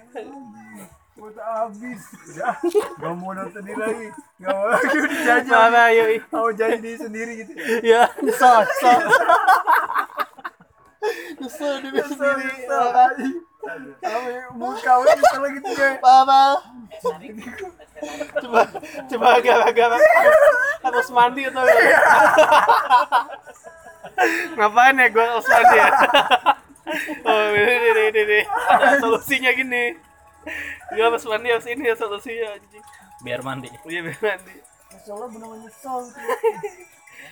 Kuota 1.18 1.42
habis. 1.44 2.02
Ya, 2.34 2.50
gak 2.98 3.12
mau 3.18 3.30
nonton 3.34 3.62
ini 3.62 3.74
lagi. 3.74 4.06
Gak 4.38 4.54
mau 4.54 4.66
lagi 4.70 4.96
udah 5.02 5.20
janji. 5.28 5.50
Mana 5.50 5.82
yuk? 5.94 6.08
Mau 6.30 6.48
jadi 6.54 6.78
diri 6.78 6.98
sendiri 6.98 7.32
gitu. 7.42 7.52
Ya, 7.90 8.06
nyesel, 8.22 8.64
nyesel. 8.64 9.00
Nyesel 11.38 11.74
di 11.82 11.88
Kesel, 11.94 12.14
sendiri. 12.16 12.50
Sampai 13.98 14.34
muka 14.54 14.92
udah 15.02 15.14
kesel 15.18 15.44
gitu 15.58 15.70
ya. 15.76 15.90
Apa? 16.00 16.42
Coba, 18.38 18.62
coba 19.10 19.28
gara-gara 19.42 19.98
harus 20.86 21.08
mandi 21.10 21.42
atau 21.50 21.66
enggak? 21.66 22.02
Ngapain 24.58 24.98
ya 24.98 25.06
gue 25.08 25.24
mandi 25.24 25.76
ya? 25.78 25.90
Oh, 27.28 27.42
ini, 27.52 27.74
ini, 27.74 28.02
ini, 28.08 28.20
ini. 28.24 28.40
Ada 28.48 28.96
solusinya 29.04 29.52
gini. 29.52 29.92
Gue 30.96 31.04
harus 31.04 31.24
mandi 31.28 31.48
harus 31.52 31.68
ini 31.68 31.84
ya 31.84 31.94
solusinya 31.94 32.56
anjing. 32.56 32.84
biar 33.18 33.42
mandi 33.42 33.68
Iya 33.84 34.00
biar 34.06 34.18
mandi. 34.22 34.54
Soalnya 35.04 35.26
bener-bener 35.36 35.68
nyesel. 35.68 36.00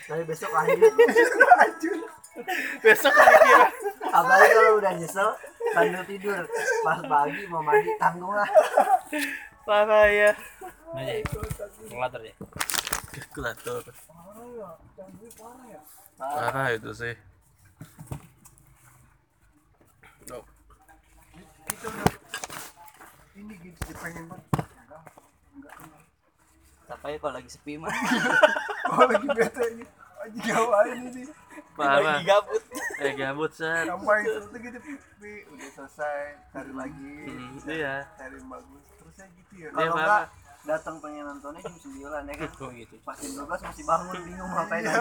Tapi 0.06 0.22
besok 0.28 0.50
lanjut. 0.52 0.92
Hancur. 1.56 1.98
Besok 2.84 3.14
mikir. 3.16 3.60
Apalagi 4.12 4.52
kalau 4.52 4.72
udah 4.76 4.92
nyesel, 4.92 5.28
sambil 5.72 6.04
tidur. 6.04 6.42
Pas 6.84 7.00
pagi 7.00 7.42
mau 7.48 7.64
mandi, 7.64 7.90
tanggung 7.96 8.34
lah. 8.36 8.48
Parah 9.66 10.06
ya. 10.06 10.30
nah 10.94 11.02
ya 11.02 11.18
kalkulator 11.26 12.22
ya 12.22 12.34
Kalkulator. 13.10 13.82
Parah 14.06 14.46
ya, 14.46 14.68
parah 15.34 15.66
ya. 15.66 15.80
Parah 16.16 16.72
itu 16.72 16.90
sih. 16.96 17.14
Kita 21.66 21.86
udah 21.92 22.08
ini 23.36 23.54
gitu 23.60 23.92
pengen 24.00 24.24
banget. 24.32 24.46
Tapi 26.86 27.18
kalau 27.20 27.34
lagi 27.36 27.50
sepi 27.52 27.76
mah. 27.76 27.92
Oh 28.86 29.02
lagi 29.02 29.26
bete 29.34 29.64
ini. 29.74 29.84
Aji 30.22 30.38
ngapain 30.46 30.98
ini? 31.10 31.22
parah 31.76 32.22
gabut 32.24 32.62
eh 33.02 33.12
gabut 33.18 33.50
Ngapain 33.58 34.22
terus 34.24 34.46
tuh 34.48 34.58
gitu 34.62 34.78
udah 35.52 35.70
selesai, 35.74 36.22
cari 36.54 36.72
lagi. 36.72 37.16
Hmm, 37.26 37.58
iya 37.66 38.06
Cari 38.14 38.38
bagus. 38.46 38.84
Terusnya 38.96 39.26
gitu 39.34 39.52
ya. 39.58 39.68
Iya, 39.74 39.90
kalau 39.90 39.98
enggak 39.98 40.24
datang 40.66 40.98
pengen 40.98 41.24
nontonnya 41.24 41.62
jam 41.62 41.74
9 41.78 42.02
ya 42.02 42.34
kan? 42.36 42.50
Oh 42.60 42.70
gitu. 42.74 42.94
pas 43.06 43.16
jam 43.16 43.32
12 43.46 43.46
masih 43.46 43.84
bangun 43.86 44.16
bingung 44.26 44.48
mau 44.50 44.66
ngapain 44.66 44.82
Iya. 44.82 44.94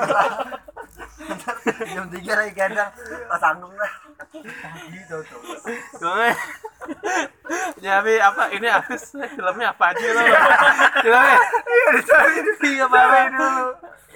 Ntar 1.36 1.56
jam 1.98 2.06
3 2.08 2.40
lagi 2.40 2.54
kadang 2.54 2.92
pas 3.28 3.40
tanggung 3.42 3.74
lah. 3.74 3.92
Gitu 4.94 5.16
tuh. 5.26 5.40
gue 5.98 6.30
jadi 7.82 8.14
apa 8.22 8.44
ini 8.54 8.68
habis 8.70 9.04
filmnya 9.12 9.74
apa 9.74 9.84
aja 9.92 10.06
lo? 10.06 10.22
Filmnya? 11.02 11.40
Iya 11.66 11.90
dicari 11.98 12.36
iya 12.70 12.86
apa 12.86 13.20
dulu. 13.34 13.66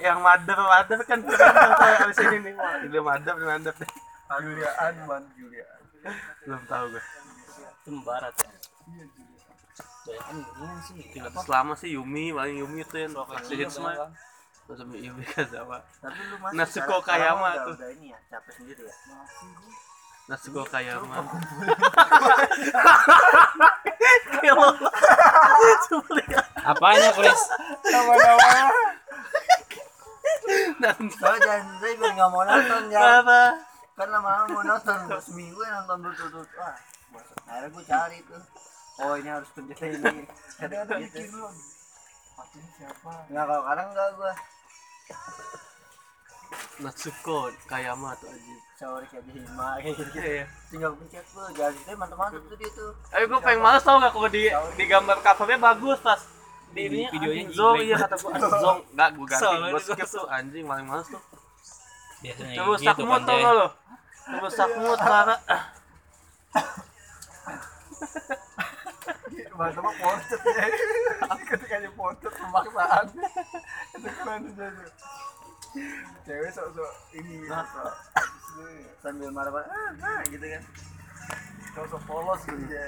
Yang 0.00 0.18
madep 0.24 0.58
madep 0.58 0.98
kan 1.04 1.18
keren 1.26 1.52
tuh 1.52 1.72
kayak 1.76 1.98
abis 2.08 2.18
ini 2.24 2.38
nih. 2.40 2.54
Ini 2.88 2.98
madep 3.02 3.36
madep. 3.36 3.74
Juliaan, 4.30 4.94
man, 5.10 5.22
Juliaan. 5.34 5.80
belum 6.46 6.62
tahu 6.70 6.96
gue 6.96 7.02
itu 7.90 7.98
barat 8.06 8.34
ya 8.38 8.48
Banyakan 10.00 10.36
ini 10.40 10.80
sih. 10.80 10.94
Tinggal 11.12 11.32
selama 11.38 11.72
sih 11.74 11.90
Yumi 11.92 12.32
paling 12.32 12.56
Yumi 12.58 12.80
tuh 12.82 12.98
yang 12.98 13.12
kasih 13.12 13.56
hits 13.58 13.76
mah 13.78 13.94
terus 14.64 14.78
sama 14.78 14.94
Yumi 14.96 15.24
kan 15.24 15.44
sama. 15.44 15.76
Tapi 15.98 16.20
lu 16.24 16.36
masih 16.38 16.56
Natsuko 16.56 16.96
sekarang- 16.98 17.36
Kayama 17.36 17.48
tuh. 17.50 17.74
udah, 17.74 17.74
udah 17.76 17.88
ini 17.92 18.06
ya 18.08 18.18
capek 18.28 18.52
sendiri 18.54 18.82
ya? 18.82 18.94
Natsuko 20.26 20.62
Kayama 20.64 21.14
Apanya, 26.62 27.08
Chris? 27.12 27.40
Nama-nama. 27.84 28.48
Kalau 31.10 31.38
jangan 31.38 31.76
saya 31.78 31.94
biar 31.94 32.12
nggak 32.14 32.30
mau 32.30 32.42
nonton 32.42 32.82
ya. 32.88 33.00
Apa? 33.20 33.42
Kan 33.94 34.08
lama-lama 34.08 34.44
mau 34.50 34.62
nonton 34.66 34.96
seminggu 35.20 35.60
ya 35.60 35.72
nonton 35.78 35.98
berturut 36.02 36.48
wah 36.56 36.72
akhirnya 37.44 37.68
gue 37.68 37.84
cari 37.84 38.18
tuh 38.24 38.40
oh 39.00 39.14
ini 39.14 39.28
harus 39.28 39.48
pencet 39.50 39.78
ini. 39.80 40.24
Ada 40.62 40.76
ada 40.82 40.94
bikin 40.98 41.28
lu. 41.30 41.48
Pastinya 42.36 42.68
siapa? 42.74 43.12
nggak 43.28 43.44
kalau 43.44 43.62
kadang 43.64 43.88
enggak 43.90 44.08
gue 44.12 44.32
Natsuko 46.80 47.38
Kayama 47.64 48.16
tuh 48.16 48.28
aja 48.28 48.54
sorry 48.74 49.04
kayak 49.08 49.24
di 49.26 49.32
hima. 49.36 49.68
Kayak 49.76 49.94
gitu 50.00 50.12
Iya. 50.16 50.44
tinggal 50.68 50.90
pencet 50.94 51.24
tuh 51.26 51.46
jadi 51.52 51.76
itu 51.76 51.92
mantep-mantep 51.94 52.42
tuh 52.42 52.56
dia 52.56 52.70
tuh. 52.72 52.90
Eh 53.12 53.24
gue 53.24 53.38
pengen 53.38 53.60
males 53.60 53.82
tau 53.82 53.96
gak 53.98 54.12
kalau 54.12 54.28
di 54.28 54.42
di 54.50 54.84
gambar 54.84 55.16
covernya 55.18 55.58
bagus 55.58 55.98
pas 56.00 56.20
di 56.70 56.82
Di 56.82 56.82
ini 56.86 57.00
videonya 57.10 57.44
zong. 57.50 57.76
iya 57.82 57.96
kata 57.98 58.16
gue 58.16 58.32
zong. 58.56 58.78
Enggak 58.92 59.08
gue 59.12 59.26
ganti 59.26 59.56
gue 59.68 59.80
skip 59.82 60.08
tuh. 60.08 60.24
anjing 60.28 60.64
paling 60.64 60.86
males 60.86 61.06
tuh. 61.06 61.22
Biasanya 62.20 62.54
coba 62.56 62.72
gitu 62.74 62.84
sakmut 62.84 63.20
tau 63.24 63.38
lo 63.40 63.68
coba 64.20 64.48
sakmut 64.48 64.98
Clara 64.98 65.36
Mantap 69.60 69.84
mah 69.84 69.94
portet 70.00 70.40
ya. 70.40 70.64
Ketika 71.52 71.74
dia 71.84 71.92
portet 71.92 72.32
pemaksaan. 72.32 73.06
Itu 73.92 74.08
keren 74.08 74.40
tuh 74.48 74.52
jadi. 74.56 74.84
Cewek 76.24 76.50
sok-sok 76.56 76.92
ini 77.20 77.44
sok 77.46 77.92
sambil 79.04 79.30
marah-marah 79.30 79.70
ah, 79.70 79.92
ah, 80.02 80.20
gitu 80.26 80.42
kan 80.42 80.62
sok-sok 81.76 82.02
polos 82.08 82.40
gitu 82.48 82.64
ya. 82.72 82.84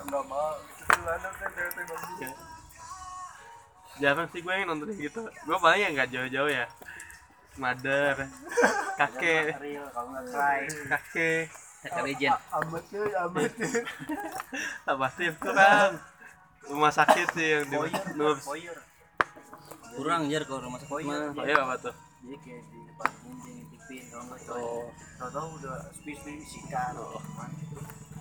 Enggak 0.00 0.24
mau. 0.24 0.56
Itu 0.56 1.04
ada 1.04 1.28
tuh 1.28 1.48
cewek 1.52 1.70
tuh 1.76 1.84
bagus. 1.84 2.32
jarang 4.00 4.26
sih 4.32 4.40
gue 4.40 4.54
yang 4.56 4.64
nonton 4.72 4.88
gitu 4.96 5.28
gue 5.28 5.56
paling 5.60 5.82
yang 5.84 5.92
gak 5.92 6.08
jauh-jauh 6.08 6.48
ya 6.48 6.64
mother 7.60 8.16
kakek 8.96 9.60
nggak 9.60 10.88
kakek 10.88 11.52
Kakak 11.80 12.02
legend. 12.04 12.36
Amat 12.52 12.82
tuh, 12.92 13.08
amat 13.08 13.50
tuh. 13.50 13.72
apa 14.86 15.06
sih 15.10 15.28
kurang 15.34 15.90
rumah 16.62 16.92
sakit 16.92 17.26
sih 17.32 17.48
yang 17.56 17.64
di 17.66 17.78
foyer. 18.38 18.76
Kurang 19.90 20.28
jar 20.28 20.42
kalau 20.44 20.60
rumah 20.62 20.78
sakit 20.78 20.92
mah. 21.02 21.32
oh 21.32 21.42
iya 21.42 21.56
apa 21.58 21.74
tuh 21.80 21.94
Jadi 22.20 22.36
kayak 22.38 22.62
di 22.62 22.78
depan 22.84 23.08
anjing 23.08 23.54
ngintipin 23.56 24.02
kalau 24.06 24.24
nggak 24.26 24.40
cowok. 24.44 24.84
Tahu-tahu 25.16 25.46
udah 25.56 25.76
space 25.90 26.20
space 26.20 26.44
sikat. 26.46 26.92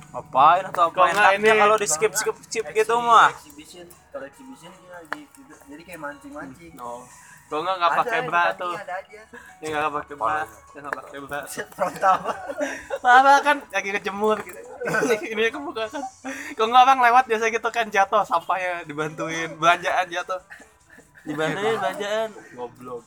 Apain 0.09 0.63
atau 0.65 0.87
Kalau 0.87 1.05
apain 1.05 1.13
nggak 1.13 1.27
Taknya 1.29 1.51
ini- 1.51 1.61
kalau 1.61 1.75
di 1.75 1.87
skip 1.87 2.13
skip 2.13 2.35
skip 2.41 2.65
gitu 2.71 2.95
mah. 2.97 3.29
Exhibition, 3.29 3.85
kalau 4.09 4.25
exhibition 4.25 4.71
dia 4.73 4.91
lagi 4.95 5.21
jadi 5.69 5.81
kayak 5.85 6.01
mancing-mancing. 6.01 6.71
no 6.73 7.03
kalau 7.49 7.65
nggak 7.65 7.75
nggak 7.75 7.93
pakai 7.97 8.19
bra 8.23 8.43
tuh 8.53 8.73
Ada 8.73 8.95
aja. 8.95 9.21
yang 9.59 9.71
nggak 9.73 9.93
pakai 9.95 10.15
bra 10.15 10.37
yang 10.69 10.81
nggak 10.85 10.95
pakai 10.95 11.17
bra 11.19 11.39
Frontal. 11.75 12.17
Apa 13.01 13.31
kan 13.41 13.57
lagi 13.67 13.89
kejemur 13.91 14.37
gitu. 14.39 14.61
Ini 15.33 15.49
ke 15.49 15.57
muka 15.57 15.83
kan. 15.85 16.03
Kalau 16.53 16.69
nggak 16.69 16.83
orang 16.83 16.99
lewat 17.01 17.23
biasa 17.25 17.49
gitu 17.49 17.69
kan 17.69 17.89
jatuh 17.89 18.21
sampahnya 18.23 18.85
dibantuin 18.85 19.49
belanjaan 19.55 20.05
jatuh. 20.07 20.37
Dibantuin 21.21 21.75
belanjaan. 21.75 22.29
Goblok. 22.53 23.03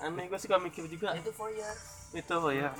Aneh 0.00 0.26
gue 0.26 0.38
suka 0.38 0.56
mikir 0.56 0.84
juga 0.86 1.12
Itu 1.12 1.30
foyer. 1.30 1.76
itu 2.10 2.34
oh 2.34 2.50
ya. 2.50 2.74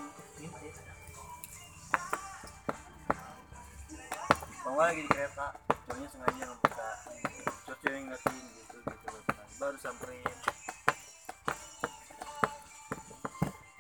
Nggak 4.61 4.75
lagi 4.77 5.01
di 5.03 5.09
kereta, 5.09 5.47
cowoknya 5.67 6.09
sengaja 6.09 6.45
ngebuka. 6.45 6.89
Cowok 7.65 7.85
yang 7.85 8.03
ngeliatin 8.05 8.37
gitu 8.55 8.77
gitu. 8.81 9.17
Baru 9.57 9.77
samperin. 9.77 10.25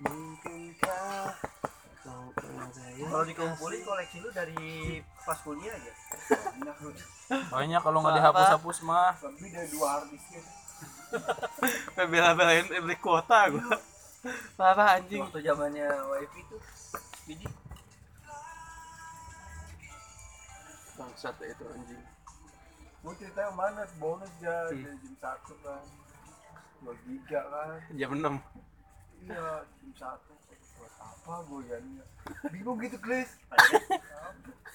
Mungkinkah 0.00 1.36
kau 2.00 2.32
Kalau 3.10 3.24
dikumpulin 3.28 3.80
koleksi 3.84 4.16
lu 4.24 4.28
dari 4.32 4.98
pas 5.24 5.36
kuliah 5.44 5.76
aja. 5.76 5.92
Banyak 6.56 6.76
lu. 6.80 6.90
Banyak 7.28 7.80
kalau 7.84 7.98
nggak 8.00 8.16
dihapus-hapus 8.16 8.78
mah. 8.88 9.12
Lebih 9.20 9.48
dari 9.52 9.68
dua 9.68 9.90
ya. 10.08 10.42
Sampai 11.92 12.06
bela-belain 12.08 12.64
beli 12.64 12.96
kuota 12.96 13.52
gue. 13.52 13.60
Parah 14.56 14.96
anjing. 14.96 15.20
Waktu 15.20 15.44
zamannya 15.44 15.88
wifi 16.08 16.40
tuh. 16.48 16.60
Jadi 17.28 17.46
Bangsat 20.96 21.36
itu 21.44 21.64
anjing. 21.64 22.02
Mau 23.00 23.12
cerita 23.16 23.40
yang 23.48 23.56
mana? 23.56 23.84
Bonus 23.96 24.32
ya 24.44 24.68
Hmm. 24.68 24.84
jam 24.84 25.14
satu 25.20 25.56
kan. 25.64 25.84
Dua 26.84 26.92
giga 27.04 27.40
kan. 27.48 27.80
Jam 27.96 28.10
6. 28.16 28.40
Iya, 29.26 29.64
jam 29.64 29.90
satu. 29.96 30.32
Buat 30.80 30.92
apa 31.00 31.34
gue 31.44 31.60
ya? 31.68 31.78
Bingung 32.48 32.78
gitu, 32.80 32.96
juga. 32.96 33.28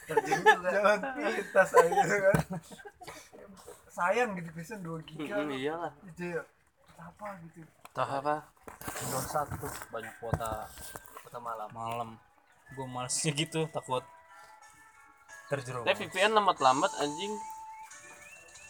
Jalan 0.06 1.00
pintas 1.18 1.70
aja 1.74 2.04
kan. 2.06 2.38
Sayang 3.90 4.30
gitu, 4.38 4.50
Klisan 4.54 4.80
2 4.84 5.02
giga. 5.08 5.40
Hmm, 5.42 5.56
iyalah. 5.56 5.94
Gitu 6.14 6.38
ya. 6.38 6.44
Apa 7.00 7.40
gitu. 7.48 7.64
Tahu 7.96 8.12
apa? 8.22 8.36
Windows 9.00 9.28
satu 9.32 9.68
banyak 9.88 10.14
kuota 10.20 10.68
kuota 11.24 11.40
malam. 11.40 11.70
Malam. 11.72 12.10
Gue 12.76 12.86
malesnya 12.92 13.32
gitu 13.32 13.72
takut 13.72 14.04
terjerumus. 15.48 15.88
Tapi 15.88 16.10
VPN 16.12 16.36
lambat-lambat 16.36 16.92
anjing. 17.00 17.34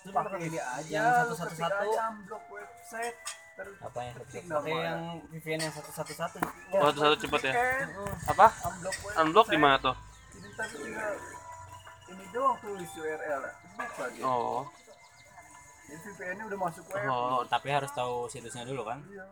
Lu 0.06 0.12
Pakai 0.14 0.46
ini 0.46 0.60
aja. 0.62 1.26
ketik 1.26 1.66
aja 1.66 2.00
unblock 2.14 2.46
website. 2.54 3.18
Terus 3.56 3.78
Apa 3.80 4.00
yang 4.02 4.16
satu 4.20 4.38
nama. 4.46 4.68
yang 4.68 5.00
VPN 5.32 5.60
yang 5.62 5.74
satu-satu-satu. 5.74 6.38
Oh, 6.76 6.92
satu 6.92 7.16
cepet 7.18 7.42
ya. 7.42 7.54
VPN, 7.54 7.88
Apa? 8.28 8.48
Unblock. 8.52 8.96
Unblock 9.18 9.48
di 9.48 9.58
mana 9.58 9.76
tuh? 9.80 9.96
Ini 10.36 10.50
tapi 10.54 10.76
tinggal 10.78 11.14
ini 12.06 12.24
doang 12.30 12.58
tulis 12.60 12.92
URL 12.94 13.42
ya. 13.42 13.54
Lagi. 13.78 14.20
Oh. 14.22 14.68
Jadi 15.86 16.00
VPN-nya 16.02 16.44
udah 16.46 16.60
masuk 16.60 16.84
web. 16.90 17.08
Oh, 17.08 17.42
Tapi 17.46 17.68
harus 17.70 17.92
tahu 17.92 18.28
situsnya 18.28 18.64
dulu 18.64 18.84
kan? 18.84 19.00
Iya. 19.06 19.24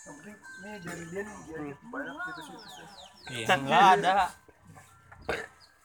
Yang 0.00 0.14
penting 0.16 0.34
nih 0.60 0.74
jadi 0.80 1.02
dia 1.06 1.22
nih 1.22 1.36
dia 1.44 1.58
Hmm. 1.60 1.74
banyak 1.86 2.14
situs-situsnya. 2.26 2.86
Iya. 3.28 3.46
Enggak 3.54 3.84
ada. 3.94 4.14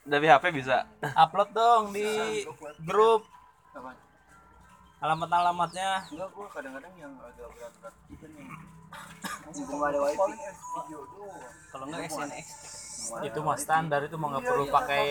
dari 0.06 0.26
HP 0.28 0.44
bisa. 0.52 0.86
Upload 1.04 1.50
dong 1.52 1.84
di 1.92 2.06
grup 2.80 3.26
Apa? 3.74 3.92
Alamat-alamatnya. 5.04 6.08
Enggak, 6.12 6.30
gua 6.32 6.48
kadang-kadang 6.52 6.94
yang 7.00 7.14
agak 7.20 7.48
berat-berat 7.52 7.96
gitu 8.12 8.26
nih. 8.32 8.48
Mumpung 9.52 9.82
ada 9.84 10.00
wifi. 10.00 10.34
Kalau 11.72 11.86
enggak 11.90 12.02
SNX. 12.08 12.48
Itu 13.22 13.40
mah 13.46 13.58
standar 13.60 14.02
itu 14.02 14.16
mah 14.18 14.28
nggak 14.34 14.44
Iya, 14.44 14.50
perlu 14.50 14.66
iya, 14.66 14.74
pakai 14.74 15.04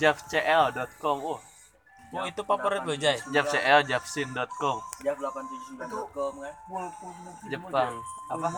javcl.com. 0.00 1.18
Oh, 1.20 1.40
Oh 2.08 2.24
itu 2.24 2.40
favorit 2.40 2.80
lu 2.82 2.96
Jay. 2.96 3.20
Japcl 3.28 3.84
japsin.com 3.84 4.76
Jam 4.98 5.12
879.com 5.14 6.32
kan. 6.40 6.54
Jepang 7.46 7.92
Apa? 8.28 8.48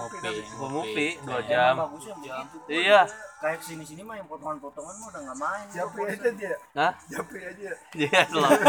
Full 0.55 0.71
movie 0.71 1.19
dua 1.21 1.35
Emang 1.37 1.51
jam 1.51 1.73
bagusnya 1.77 2.15
begitu. 2.15 2.57
iya 2.71 3.01
Kayak 3.41 3.65
sini-sini 3.65 4.05
mah 4.05 4.15
yang 4.15 4.29
potongan-potongan 4.29 4.95
mah 4.95 5.07
udah 5.09 5.21
nggak 5.25 5.39
main. 5.41 5.67
Japri 5.73 6.03
aja 6.07 6.31
dia 6.31 6.55
Hah? 6.73 6.93
Japri 7.09 7.41
aja 7.43 7.71
iya 7.97 8.21
selalu 8.25 8.61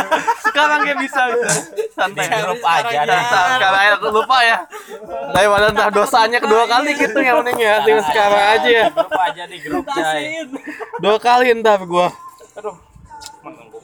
sekarang 0.41 0.79
ya 0.81 0.95
bisa 0.97 1.21
gitu 1.29 1.47
santai 1.91 2.25
Di 2.25 2.37
grup 2.41 2.63
aja 2.63 2.97
dah. 3.03 3.21
Nah, 3.21 3.45
sekarang 3.53 3.81
aku 3.93 4.07
lupa 4.11 4.37
ya 4.41 4.57
daripada 5.31 5.65
ntar 5.69 5.89
dosanya 5.91 6.39
kedua 6.39 6.63
kali 6.65 6.89
gitu 6.95 7.19
yang 7.19 7.37
penting 7.45 7.57
ya 7.59 7.73
tinggal 7.81 8.05
sekarang 8.07 8.43
aja 8.57 8.69
ya 8.71 8.85
grup 8.89 9.13
aja 9.13 9.43
di 9.45 9.57
grup 9.61 9.85
Jay. 9.93 10.41
dua 10.97 11.17
kali 11.17 11.53
ntar 11.59 11.85
gua 11.85 12.09
Aduh. 12.57 12.90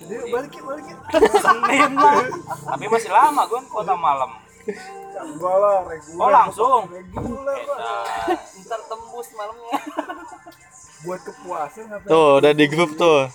Menunggu. 0.07 0.15
jadi 0.17 0.31
balikin 0.31 0.63
balikin 0.63 0.95
Senin 1.37 1.91
lah. 1.93 2.23
Tapi 2.65 2.85
masih 2.87 3.11
lama 3.11 3.41
gue 3.43 3.59
kota 3.67 3.93
malam. 3.93 4.31
enggak 5.17 5.55
lah 5.55 5.77
reguler 5.83 6.19
Oh 6.19 6.29
langsung. 6.29 6.81
reguler. 6.87 7.59
Ntar 8.59 8.79
tembus 8.85 9.27
malamnya. 9.33 9.79
buat 10.99 11.21
kepuasan 11.21 11.83
ngapain 11.87 12.09
tuh 12.09 12.41
udah 12.41 12.51
di 12.51 12.65
grup 12.65 12.91
tuh 12.95 13.29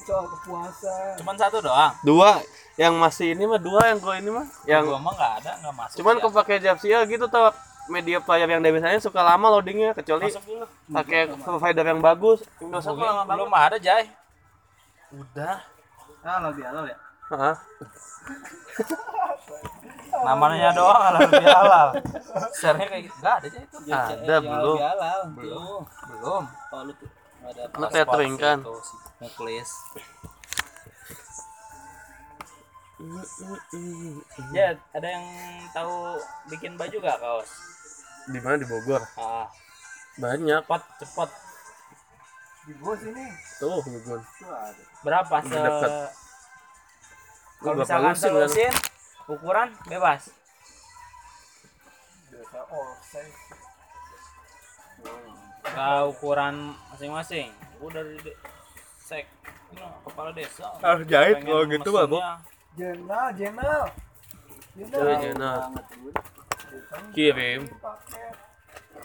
soal 0.00 0.24
kepuasan 0.24 1.12
Cuman 1.18 1.36
satu 1.36 1.60
doang. 1.60 1.92
dua 2.00 2.40
yang 2.74 2.96
masih 2.96 3.34
ini 3.34 3.44
mah 3.44 3.58
dua 3.58 3.84
yang 3.86 4.00
gua 4.00 4.16
ini 4.16 4.32
mah 4.32 4.48
yang 4.64 4.88
Gua 4.88 4.96
mah 4.96 5.12
nggak 5.12 5.32
ada, 5.38 5.50
nggak 5.60 5.74
masuk. 5.76 5.96
cuman 6.00 6.14
ya. 6.14 6.20
kau 6.20 6.32
pakai 6.32 6.56
Japsia 6.58 6.98
gitu 7.04 7.28
tuh 7.28 7.52
media 7.86 8.18
player 8.18 8.48
yang 8.48 8.64
biasanya 8.64 8.96
suka 8.96 9.20
lama 9.20 9.46
loadingnya 9.50 9.92
kecuali 9.92 10.32
pakai 10.88 11.36
provider 11.36 11.84
yang 11.84 12.00
bagus 12.00 12.40
lama 12.58 12.80
banget 12.80 13.24
Belum 13.28 13.50
ada 13.52 13.76
Jay. 13.76 14.08
udah 15.12 15.60
Ah, 16.20 16.38
lebih 16.44 16.64
halal 16.68 16.84
ya. 16.84 16.96
Hah? 17.30 17.56
Namanya 20.26 20.74
doang 20.74 21.00
halal 21.00 21.20
lebih 21.30 21.46
halal. 21.48 21.88
Share-nya 22.52 22.86
kayak 22.90 23.02
gitu. 23.08 23.16
Nggak 23.22 23.34
ada 23.40 23.48
Jay 23.48 23.62
itu. 23.64 23.76
ada 23.88 24.36
belum 24.42 24.76
Lebih 24.76 24.88
halal. 24.90 25.20
Belum. 25.32 25.82
Belum. 26.10 26.42
Oh, 26.74 26.80
lu 26.84 26.92
tuh 26.98 27.08
ada 27.40 27.62
Lu 27.72 27.86
tethering 27.88 28.36
kan 28.36 28.58
Nuklis. 29.20 29.70
Ya, 34.52 34.76
ada 34.92 35.08
yang 35.08 35.24
tahu 35.72 36.20
bikin 36.52 36.76
baju 36.76 36.96
gak 37.00 37.16
kaos? 37.16 37.48
di 38.28 38.36
mana 38.44 38.60
di 38.60 38.68
Bogor 38.68 39.00
Ah, 39.16 39.48
banyak 40.20 40.60
cepat 40.68 40.82
cepat. 41.00 41.28
Di 42.70 42.96
sini 42.96 43.24
tuh 43.56 43.82
ada 43.82 44.82
Berapa 45.00 45.36
Udah 45.40 45.50
se. 45.80 45.90
Kalau 47.60 47.74
Lu 47.74 47.80
misalkan 47.80 48.10
lusin 48.10 48.30
kan? 48.30 48.30
selusin 48.46 48.72
ukuran 49.26 49.68
bebas. 49.84 50.22
size 53.02 53.36
Ke 55.62 55.88
ukuran 56.06 56.54
masing-masing. 56.88 57.48
Gua 57.76 57.90
dari 57.90 58.16
de- 58.18 58.38
sek 59.00 59.26
ini 59.70 59.82
kepala 60.04 60.30
desa. 60.30 60.66
Harus 60.78 61.04
jahit 61.06 61.36
Pengen 61.36 61.48
kalau 61.48 61.64
gitu, 61.66 61.90
Bang. 61.90 62.38
jenal 62.72 63.26
jenal 63.34 63.82
jenal 65.18 65.56
dulu. 65.90 66.10
kirim 67.10 67.60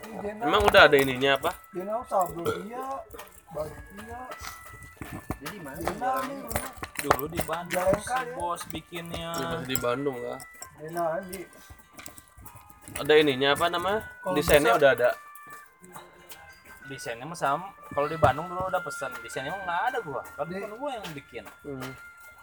ini 0.05 0.17
jenal 0.21 0.45
emang 0.45 0.61
udah 0.61 0.81
ada 0.85 0.95
ininya 0.95 1.33
apa 1.33 1.51
jenal 1.73 2.05
sablon 2.05 2.45
iya 2.69 2.77
iya 2.77 2.85
Jadi 5.41 5.57
mana? 5.61 5.79
Dulu 6.99 7.25
di 7.29 7.41
Bandung 7.45 7.91
si 8.01 8.11
ya. 8.11 8.33
bos 8.35 8.61
bikinnya. 8.73 9.31
Di 9.63 9.77
Bandung 9.77 10.17
lah 10.19 10.39
ada 12.95 13.13
ininya 13.19 13.51
apa 13.55 13.67
namanya 13.67 14.07
Kalau 14.23 14.35
desainnya 14.35 14.75
udah 14.75 14.91
ada 14.95 15.09
Desainnya 16.85 17.25
mah 17.25 17.33
sama. 17.33 17.73
Kalau 17.97 18.05
di 18.05 18.13
Bandung 18.13 18.45
dulu 18.45 18.69
udah 18.69 18.77
pesan. 18.77 19.09
Desainnya 19.25 19.57
mah 19.57 19.61
nggak 19.65 19.81
ada 19.89 19.97
gua. 20.05 20.21
Kan 20.37 20.45
bukan 20.45 20.71
gua 20.77 20.89
yang 20.93 21.05
bikin. 21.17 21.43
hmm. 21.65 21.91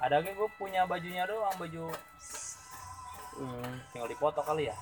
Ada 0.03 0.19
kayak 0.19 0.35
gua 0.35 0.49
punya 0.59 0.83
bajunya 0.83 1.23
doang, 1.31 1.55
baju 1.55 1.95
Hmm. 3.33 3.81
tinggal 3.89 4.13
dipoto 4.13 4.45
kali 4.45 4.69
ya. 4.69 4.77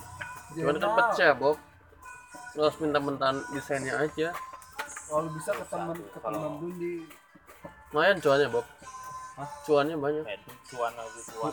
cuman 0.58 0.74
kan 0.82 0.90
pecah 0.90 1.30
Bob 1.38 1.54
Lu 2.58 2.66
harus 2.66 2.74
minta 2.82 2.98
mentan 2.98 3.38
desainnya 3.54 3.94
aja 3.94 4.34
kalau 5.10 5.28
bisa 5.34 5.50
ke 5.50 5.64
temen 5.66 5.96
ke 5.98 6.18
dulu 6.22 6.68
di 6.78 6.92
lumayan 7.90 8.16
cuannya 8.22 8.46
Bob 8.48 8.66
Hah? 9.34 9.48
cuannya 9.64 9.96
banyak 9.96 10.24
Eh, 10.28 10.38
cuan 10.68 10.92
lagi 10.94 11.20
cuan 11.32 11.52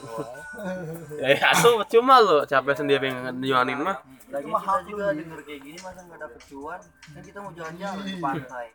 ya 1.18 1.36
aduh 1.56 1.82
cuma 1.88 2.16
lo 2.22 2.38
capek 2.46 2.76
sendiri 2.78 3.10
nyuanin 3.34 3.80
mah 3.82 3.98
Lagi 4.28 4.44
mah 4.52 4.60
kita 4.60 4.84
juga 4.92 5.06
denger 5.16 5.40
kayak 5.48 5.62
gini 5.64 5.78
masa 5.80 6.04
nggak 6.04 6.20
dapet 6.20 6.42
cuan? 6.52 6.80
Kan 6.84 7.22
kita 7.24 7.40
mau 7.40 7.52
jalan-jalan 7.56 8.04
ke 8.04 8.20
pantai. 8.20 8.68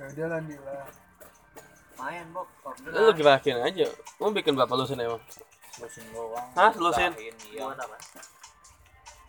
udah 0.00 0.26
lah 0.32 0.40
nih 0.48 0.58
lah 0.64 0.88
Main, 1.94 2.26
Bok. 2.34 2.48
Order 2.64 2.90
lu 2.90 3.12
gerakin 3.14 3.56
aja 3.62 3.86
mau 4.18 4.32
bikin 4.32 4.56
berapa 4.58 4.74
lusin 4.74 4.98
emang 4.98 5.20
Lusin 5.78 6.06
doang. 6.14 6.48
Hah, 6.54 6.72
lusin? 6.78 7.10
Iya. 7.50 7.66
buat 7.66 7.78
apa? 7.78 7.96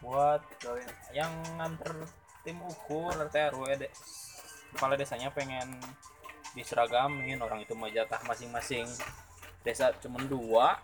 Buat 0.01 0.41
yang 1.11 1.33
nganter 1.57 1.93
tim 2.45 2.57
ukur 2.61 3.09
RT 3.11 3.35
RW 3.53 3.65
deh. 3.81 3.91
Kepala 4.73 4.97
desanya 4.97 5.29
pengen 5.29 5.77
diseragamin 6.55 7.37
orang 7.43 7.61
itu 7.61 7.75
mau 7.75 7.91
jatah 7.91 8.23
masing-masing 8.23 8.87
desa 9.61 9.91
cuma 9.99 10.23
dua. 10.23 10.79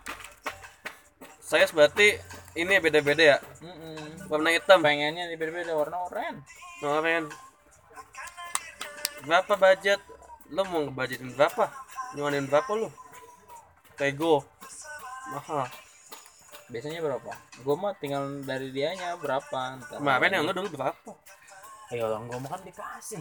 Saya 1.40 1.64
berarti 1.72 2.20
ini 2.54 2.76
beda-beda 2.78 3.36
ya? 3.36 3.38
Mm-mm. 3.60 4.28
warna 4.28 4.52
hitam? 4.52 4.80
Pengennya 4.84 5.32
beda-beda 5.36 5.72
warna 5.72 5.96
oranye. 6.04 6.40
Pengen 6.80 7.24
berapa 9.24 9.54
budget? 9.56 10.00
Lo 10.52 10.68
mau 10.68 10.84
ngebudgetin 10.84 11.32
berapa? 11.32 11.72
Nyuanin 12.12 12.44
berapa 12.44 12.68
lo 12.76 12.92
Tego. 13.96 14.44
Mahal. 15.32 15.68
Biasanya 16.72 17.00
berapa? 17.04 17.32
Gue 17.60 17.76
mah 17.76 17.92
tinggal 18.00 18.44
dari 18.44 18.72
dianya 18.72 19.16
berapa 19.20 19.80
kemarin 19.92 20.40
yang 20.40 20.44
lo 20.48 20.52
dulu 20.56 20.68
berapa? 20.72 21.12
Ya 21.92 22.08
orang 22.08 22.24
gue 22.28 22.40
makan 22.40 22.60
dikasih 22.64 23.20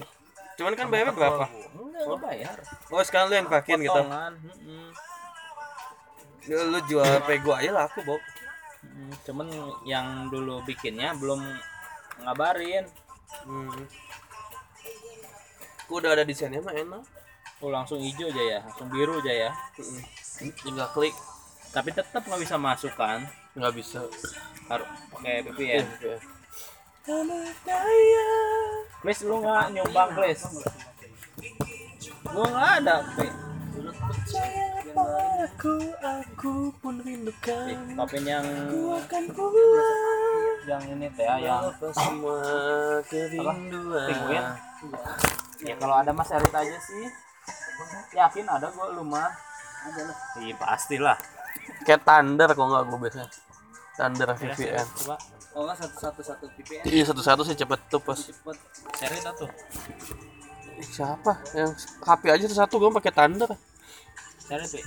cuman 0.62 0.74
kan 0.78 0.88
bayarnya 0.93 1.13
berapa? 1.17 1.45
enggak 1.74 2.04
gue 2.06 2.17
bayar. 2.21 2.58
Oh 2.93 3.02
sekarang 3.02 3.34
lo 3.34 3.36
yang 3.36 3.50
pakein 3.50 3.82
gitu? 3.82 3.97
Potongan 3.97 4.34
lo 6.50 6.80
jual 6.89 7.06
Pego 7.26 7.54
aja 7.54 7.69
laku 7.74 8.02
Bob. 8.02 8.21
Mm, 8.82 9.13
cuman 9.26 9.47
yang 9.86 10.08
dulu 10.34 10.65
bikinnya 10.65 11.13
belum 11.13 11.38
ngabarin. 12.26 12.89
Hmm. 13.45 13.86
Gua 15.86 15.97
udah 16.02 16.12
ada 16.17 16.26
desainnya 16.26 16.63
mah 16.65 16.74
enak. 16.74 17.04
Oh 17.62 17.69
langsung 17.69 18.02
hijau 18.02 18.26
aja 18.34 18.41
ya 18.41 18.60
langsung 18.65 18.89
biru 18.89 19.21
aja 19.21 19.50
ya. 19.50 19.52
Mm-mm. 19.78 20.02
tinggal 20.65 20.89
klik. 20.97 21.13
Tapi 21.69 21.93
tetap 21.93 22.26
nggak 22.26 22.41
bisa 22.41 22.58
masuk 22.58 22.93
kan? 22.97 23.21
Nggak 23.54 23.74
bisa. 23.78 24.02
Harus 24.65 24.88
pakai 25.13 25.45
VPN 25.45 25.86
Iya. 27.02 28.26
Please 29.01 29.25
lu 29.25 29.41
nggak 29.41 29.73
nyumbang 29.73 30.09
please. 30.13 30.45
Gua 32.29 32.45
nggak 32.45 32.69
ada 32.85 32.95
Pi. 33.17 33.27
aku 35.41 35.73
aku 35.97 36.53
pun 36.77 37.01
Topin 37.97 38.23
yang 38.29 38.45
akan 38.45 39.23
yang 40.69 40.83
ini 40.93 41.07
teh 41.17 41.25
ya, 41.25 41.41
yang 41.41 41.73
semua 41.97 42.37
kerinduan? 43.09 43.57
Penguin 44.05 44.45
ya 45.65 45.73
kalau 45.81 45.95
ada 45.97 46.13
mas 46.13 46.29
Erit 46.29 46.53
aja 46.53 46.77
sih. 46.77 47.09
Yakin 48.13 48.45
ada 48.45 48.69
gua 48.69 48.93
lu 48.93 49.01
mah. 49.01 49.33
Ada 49.89 50.13
lah 50.13 50.17
iya 50.37 50.53
pastilah. 50.53 51.17
Kayak 51.89 52.05
thunder 52.05 52.49
kok 52.53 52.65
nggak 52.69 52.83
gue 52.85 52.99
biasa. 53.01 53.21
Thunder 53.97 54.29
Ya, 54.29 54.35
VPN 54.37 54.87
coba 55.01 55.15
Oh, 55.51 55.67
nggak 55.67 55.83
satu-satu 55.99 56.47
VPN. 56.55 56.83
iya 56.87 57.03
satu-satu 57.03 57.43
sih 57.43 57.59
cepet 57.59 57.79
tuh 57.91 57.99
pas 57.99 58.15
Cepet. 58.15 58.55
Tuh. 59.35 59.49
Ih, 60.79 60.87
siapa? 60.87 61.43
Yang 61.51 61.71
HP 61.99 62.21
aja 62.31 62.45
satu 62.47 62.79
gue 62.79 62.87
pakai 62.95 63.11
thunder 63.11 63.51
Erit 64.47 64.71
Pi. 64.71 64.81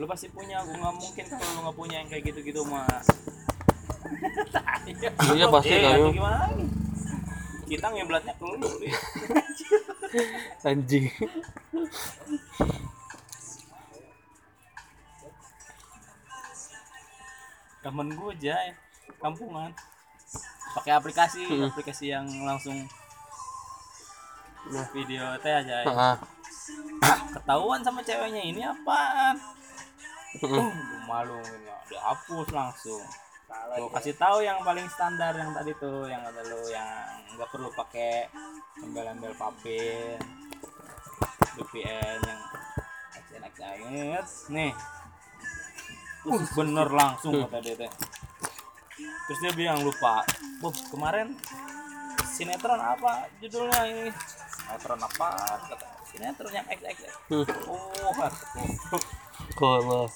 lu 0.00 0.08
pasti 0.08 0.26
punya 0.32 0.56
gua 0.64 0.72
nggak 0.72 0.94
mungkin 0.96 1.24
kalau 1.28 1.46
lu 1.52 1.60
nggak 1.62 1.76
punya 1.76 1.96
yang 2.00 2.08
kayak 2.08 2.22
gitu-gitu 2.32 2.64
mah 2.64 2.86
iya 5.36 5.46
pasti 5.46 5.74
Eh, 5.74 6.10
gimana 6.10 6.36
lagi? 6.48 6.64
Kita 7.68 7.86
ngeblatnya 7.92 8.34
ke 8.34 8.44
lu 8.46 8.56
anjing. 10.62 11.04
Temen 17.82 18.08
gue 18.14 18.30
aja 18.38 18.54
ya, 18.62 18.74
kampungan. 19.22 19.70
Pakai 20.72 20.92
aplikasi 20.98 21.46
Hmm. 21.46 21.68
aplikasi 21.70 22.10
yang 22.10 22.26
langsung 22.42 22.74
Nah. 24.62 24.86
video 24.94 25.36
teh 25.42 25.52
aja 25.52 25.82
ya. 25.82 25.90
Ah, 25.90 26.16
ketahuan 27.34 27.82
sama 27.82 27.98
ceweknya 28.02 28.42
ini 28.42 28.62
apaan? 28.62 29.34
Uh, 30.40 30.70
malu 31.04 31.36
ya. 31.42 31.76
Dihapus 31.90 32.48
langsung. 32.50 33.02
Gue 33.52 33.90
kasih 34.00 34.16
tahu 34.16 34.40
yang 34.40 34.64
paling 34.64 34.88
standar 34.88 35.36
yang 35.36 35.52
tadi 35.52 35.76
tuh 35.76 36.08
yang 36.08 36.24
ada 36.24 36.40
lu 36.46 36.56
yang 36.72 36.88
nggak 37.36 37.48
perlu 37.52 37.68
pakai 37.74 38.30
embel-embel 38.80 39.34
papin 39.36 40.16
VPN 41.52 42.18
yang 42.24 42.40
enak 43.36 43.52
banget 43.60 44.26
nih. 44.48 44.72
Uh, 46.22 46.40
bener 46.54 46.88
langsung 46.88 47.34
kata 47.44 47.58
dia 47.60 47.74
teh 47.76 47.90
terus 49.26 49.38
dia 49.42 49.52
bilang 49.54 49.80
lupa. 49.82 50.22
Bob 50.58 50.74
kemarin 50.90 51.34
sinetron 52.32 52.80
apa 52.80 53.26
judulnya 53.38 53.80
ini? 53.88 54.08
Sinetron 54.48 55.00
apa? 55.00 55.28
Kata 55.68 55.86
sinetron 56.08 56.52
yang 56.52 56.66
XX 56.68 56.98
Hmm. 57.30 57.46
oh 57.66 58.12
Kalau 59.52 60.06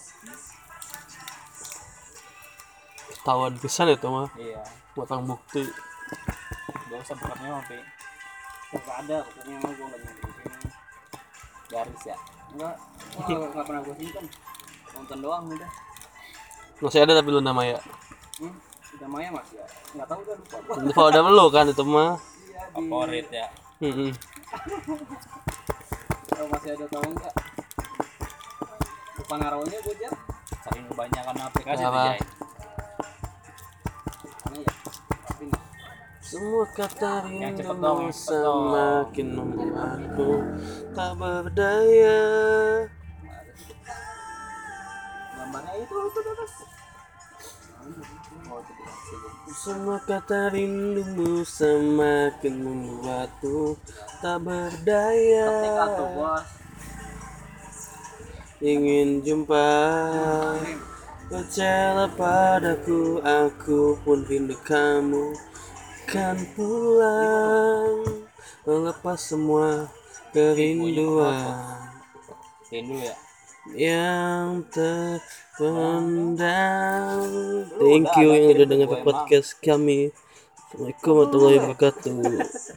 ketahuan 3.11 3.55
pisan 3.59 3.91
itu 3.91 4.07
mah 4.07 4.29
iya. 4.39 4.63
Batang 4.95 5.27
bukti. 5.27 5.67
gak 6.87 7.03
usah 7.03 7.19
bukannya 7.19 7.51
tapi 7.59 7.79
Gak 8.67 8.97
ada, 9.07 9.19
pokoknya 9.23 9.55
emang 9.63 9.73
gue 9.75 9.87
gak 9.87 10.01
nyampe 10.03 10.29
garis 11.67 12.03
ya? 12.07 12.17
Enggak, 12.55 12.75
enggak, 13.19 13.49
enggak 13.51 13.65
pernah 13.67 13.81
gue 13.83 13.95
simpen. 13.99 14.25
Nonton 14.95 15.19
doang 15.23 15.45
udah. 15.51 15.71
Masih 16.83 17.01
ada 17.03 17.13
tapi 17.15 17.29
lu 17.31 17.41
nama 17.43 17.63
ya. 17.67 17.79
Hmm, 18.39 18.55
udah 18.97 19.09
Maya 19.13 19.29
masih 19.29 19.57
ya? 19.61 19.67
Enggak 19.93 20.07
tahu 20.09 20.21
udah 20.25 20.35
lupa 20.41 20.57
gue 20.57 20.75
Itu 20.81 20.91
kalau 20.97 21.09
ada 21.13 21.21
lu 21.21 21.47
kan 21.53 21.67
itu 21.69 21.85
mah. 21.85 22.13
favorit 22.73 23.29
ya. 23.29 23.47
Kalau 26.33 26.47
masih 26.53 26.71
ada 26.77 26.87
tahu 26.89 27.05
enggak 27.13 27.35
Lupa 29.17 29.35
naruhnya 29.37 29.79
gue 29.85 29.95
jar 30.01 30.13
saking 30.65 30.85
kebanyakan 30.89 31.37
aplikasi 31.45 31.83
Mana 31.85 32.03
ya? 32.17 32.21
Semua 36.27 36.67
kata 36.75 37.23
dong. 37.23 38.11
semakin 38.11 39.29
membuatku 39.31 40.31
tak 40.91 41.13
berdaya. 41.23 42.21
Gambarnya 45.39 45.73
itu, 45.87 45.95
itu, 45.95 46.19
itu, 46.19 46.45
Semua 49.57 49.99
kata 49.99 50.55
rindumu 50.55 51.43
semakin 51.43 52.55
membuatku 52.55 53.75
tak 54.23 54.47
berdaya. 54.47 55.51
Ingin 58.63 59.27
jumpa. 59.27 59.69
Percayalah 61.27 62.15
padaku 62.15 63.19
Aku 63.27 63.99
pun 64.07 64.23
rindu 64.31 64.55
kamu. 64.63 65.35
Kan 66.07 66.39
pulang 66.55 68.07
Melepas 68.63 69.19
semua 69.19 69.91
kerinduan. 70.31 71.91
Rindu 72.71 73.03
ya 73.03 73.26
Yang 73.75 74.69
terpendam. 75.57 76.37
Thank 77.81 78.13
you 78.21 78.29
yang 78.37 78.55
udah 78.55 78.67
dengar 78.69 79.03
podcast 79.03 79.59
kami. 79.59 80.15
Assalamualaikum 80.67 81.11
warahmatullahi 81.17 81.59
wabarakatuh 81.63 82.76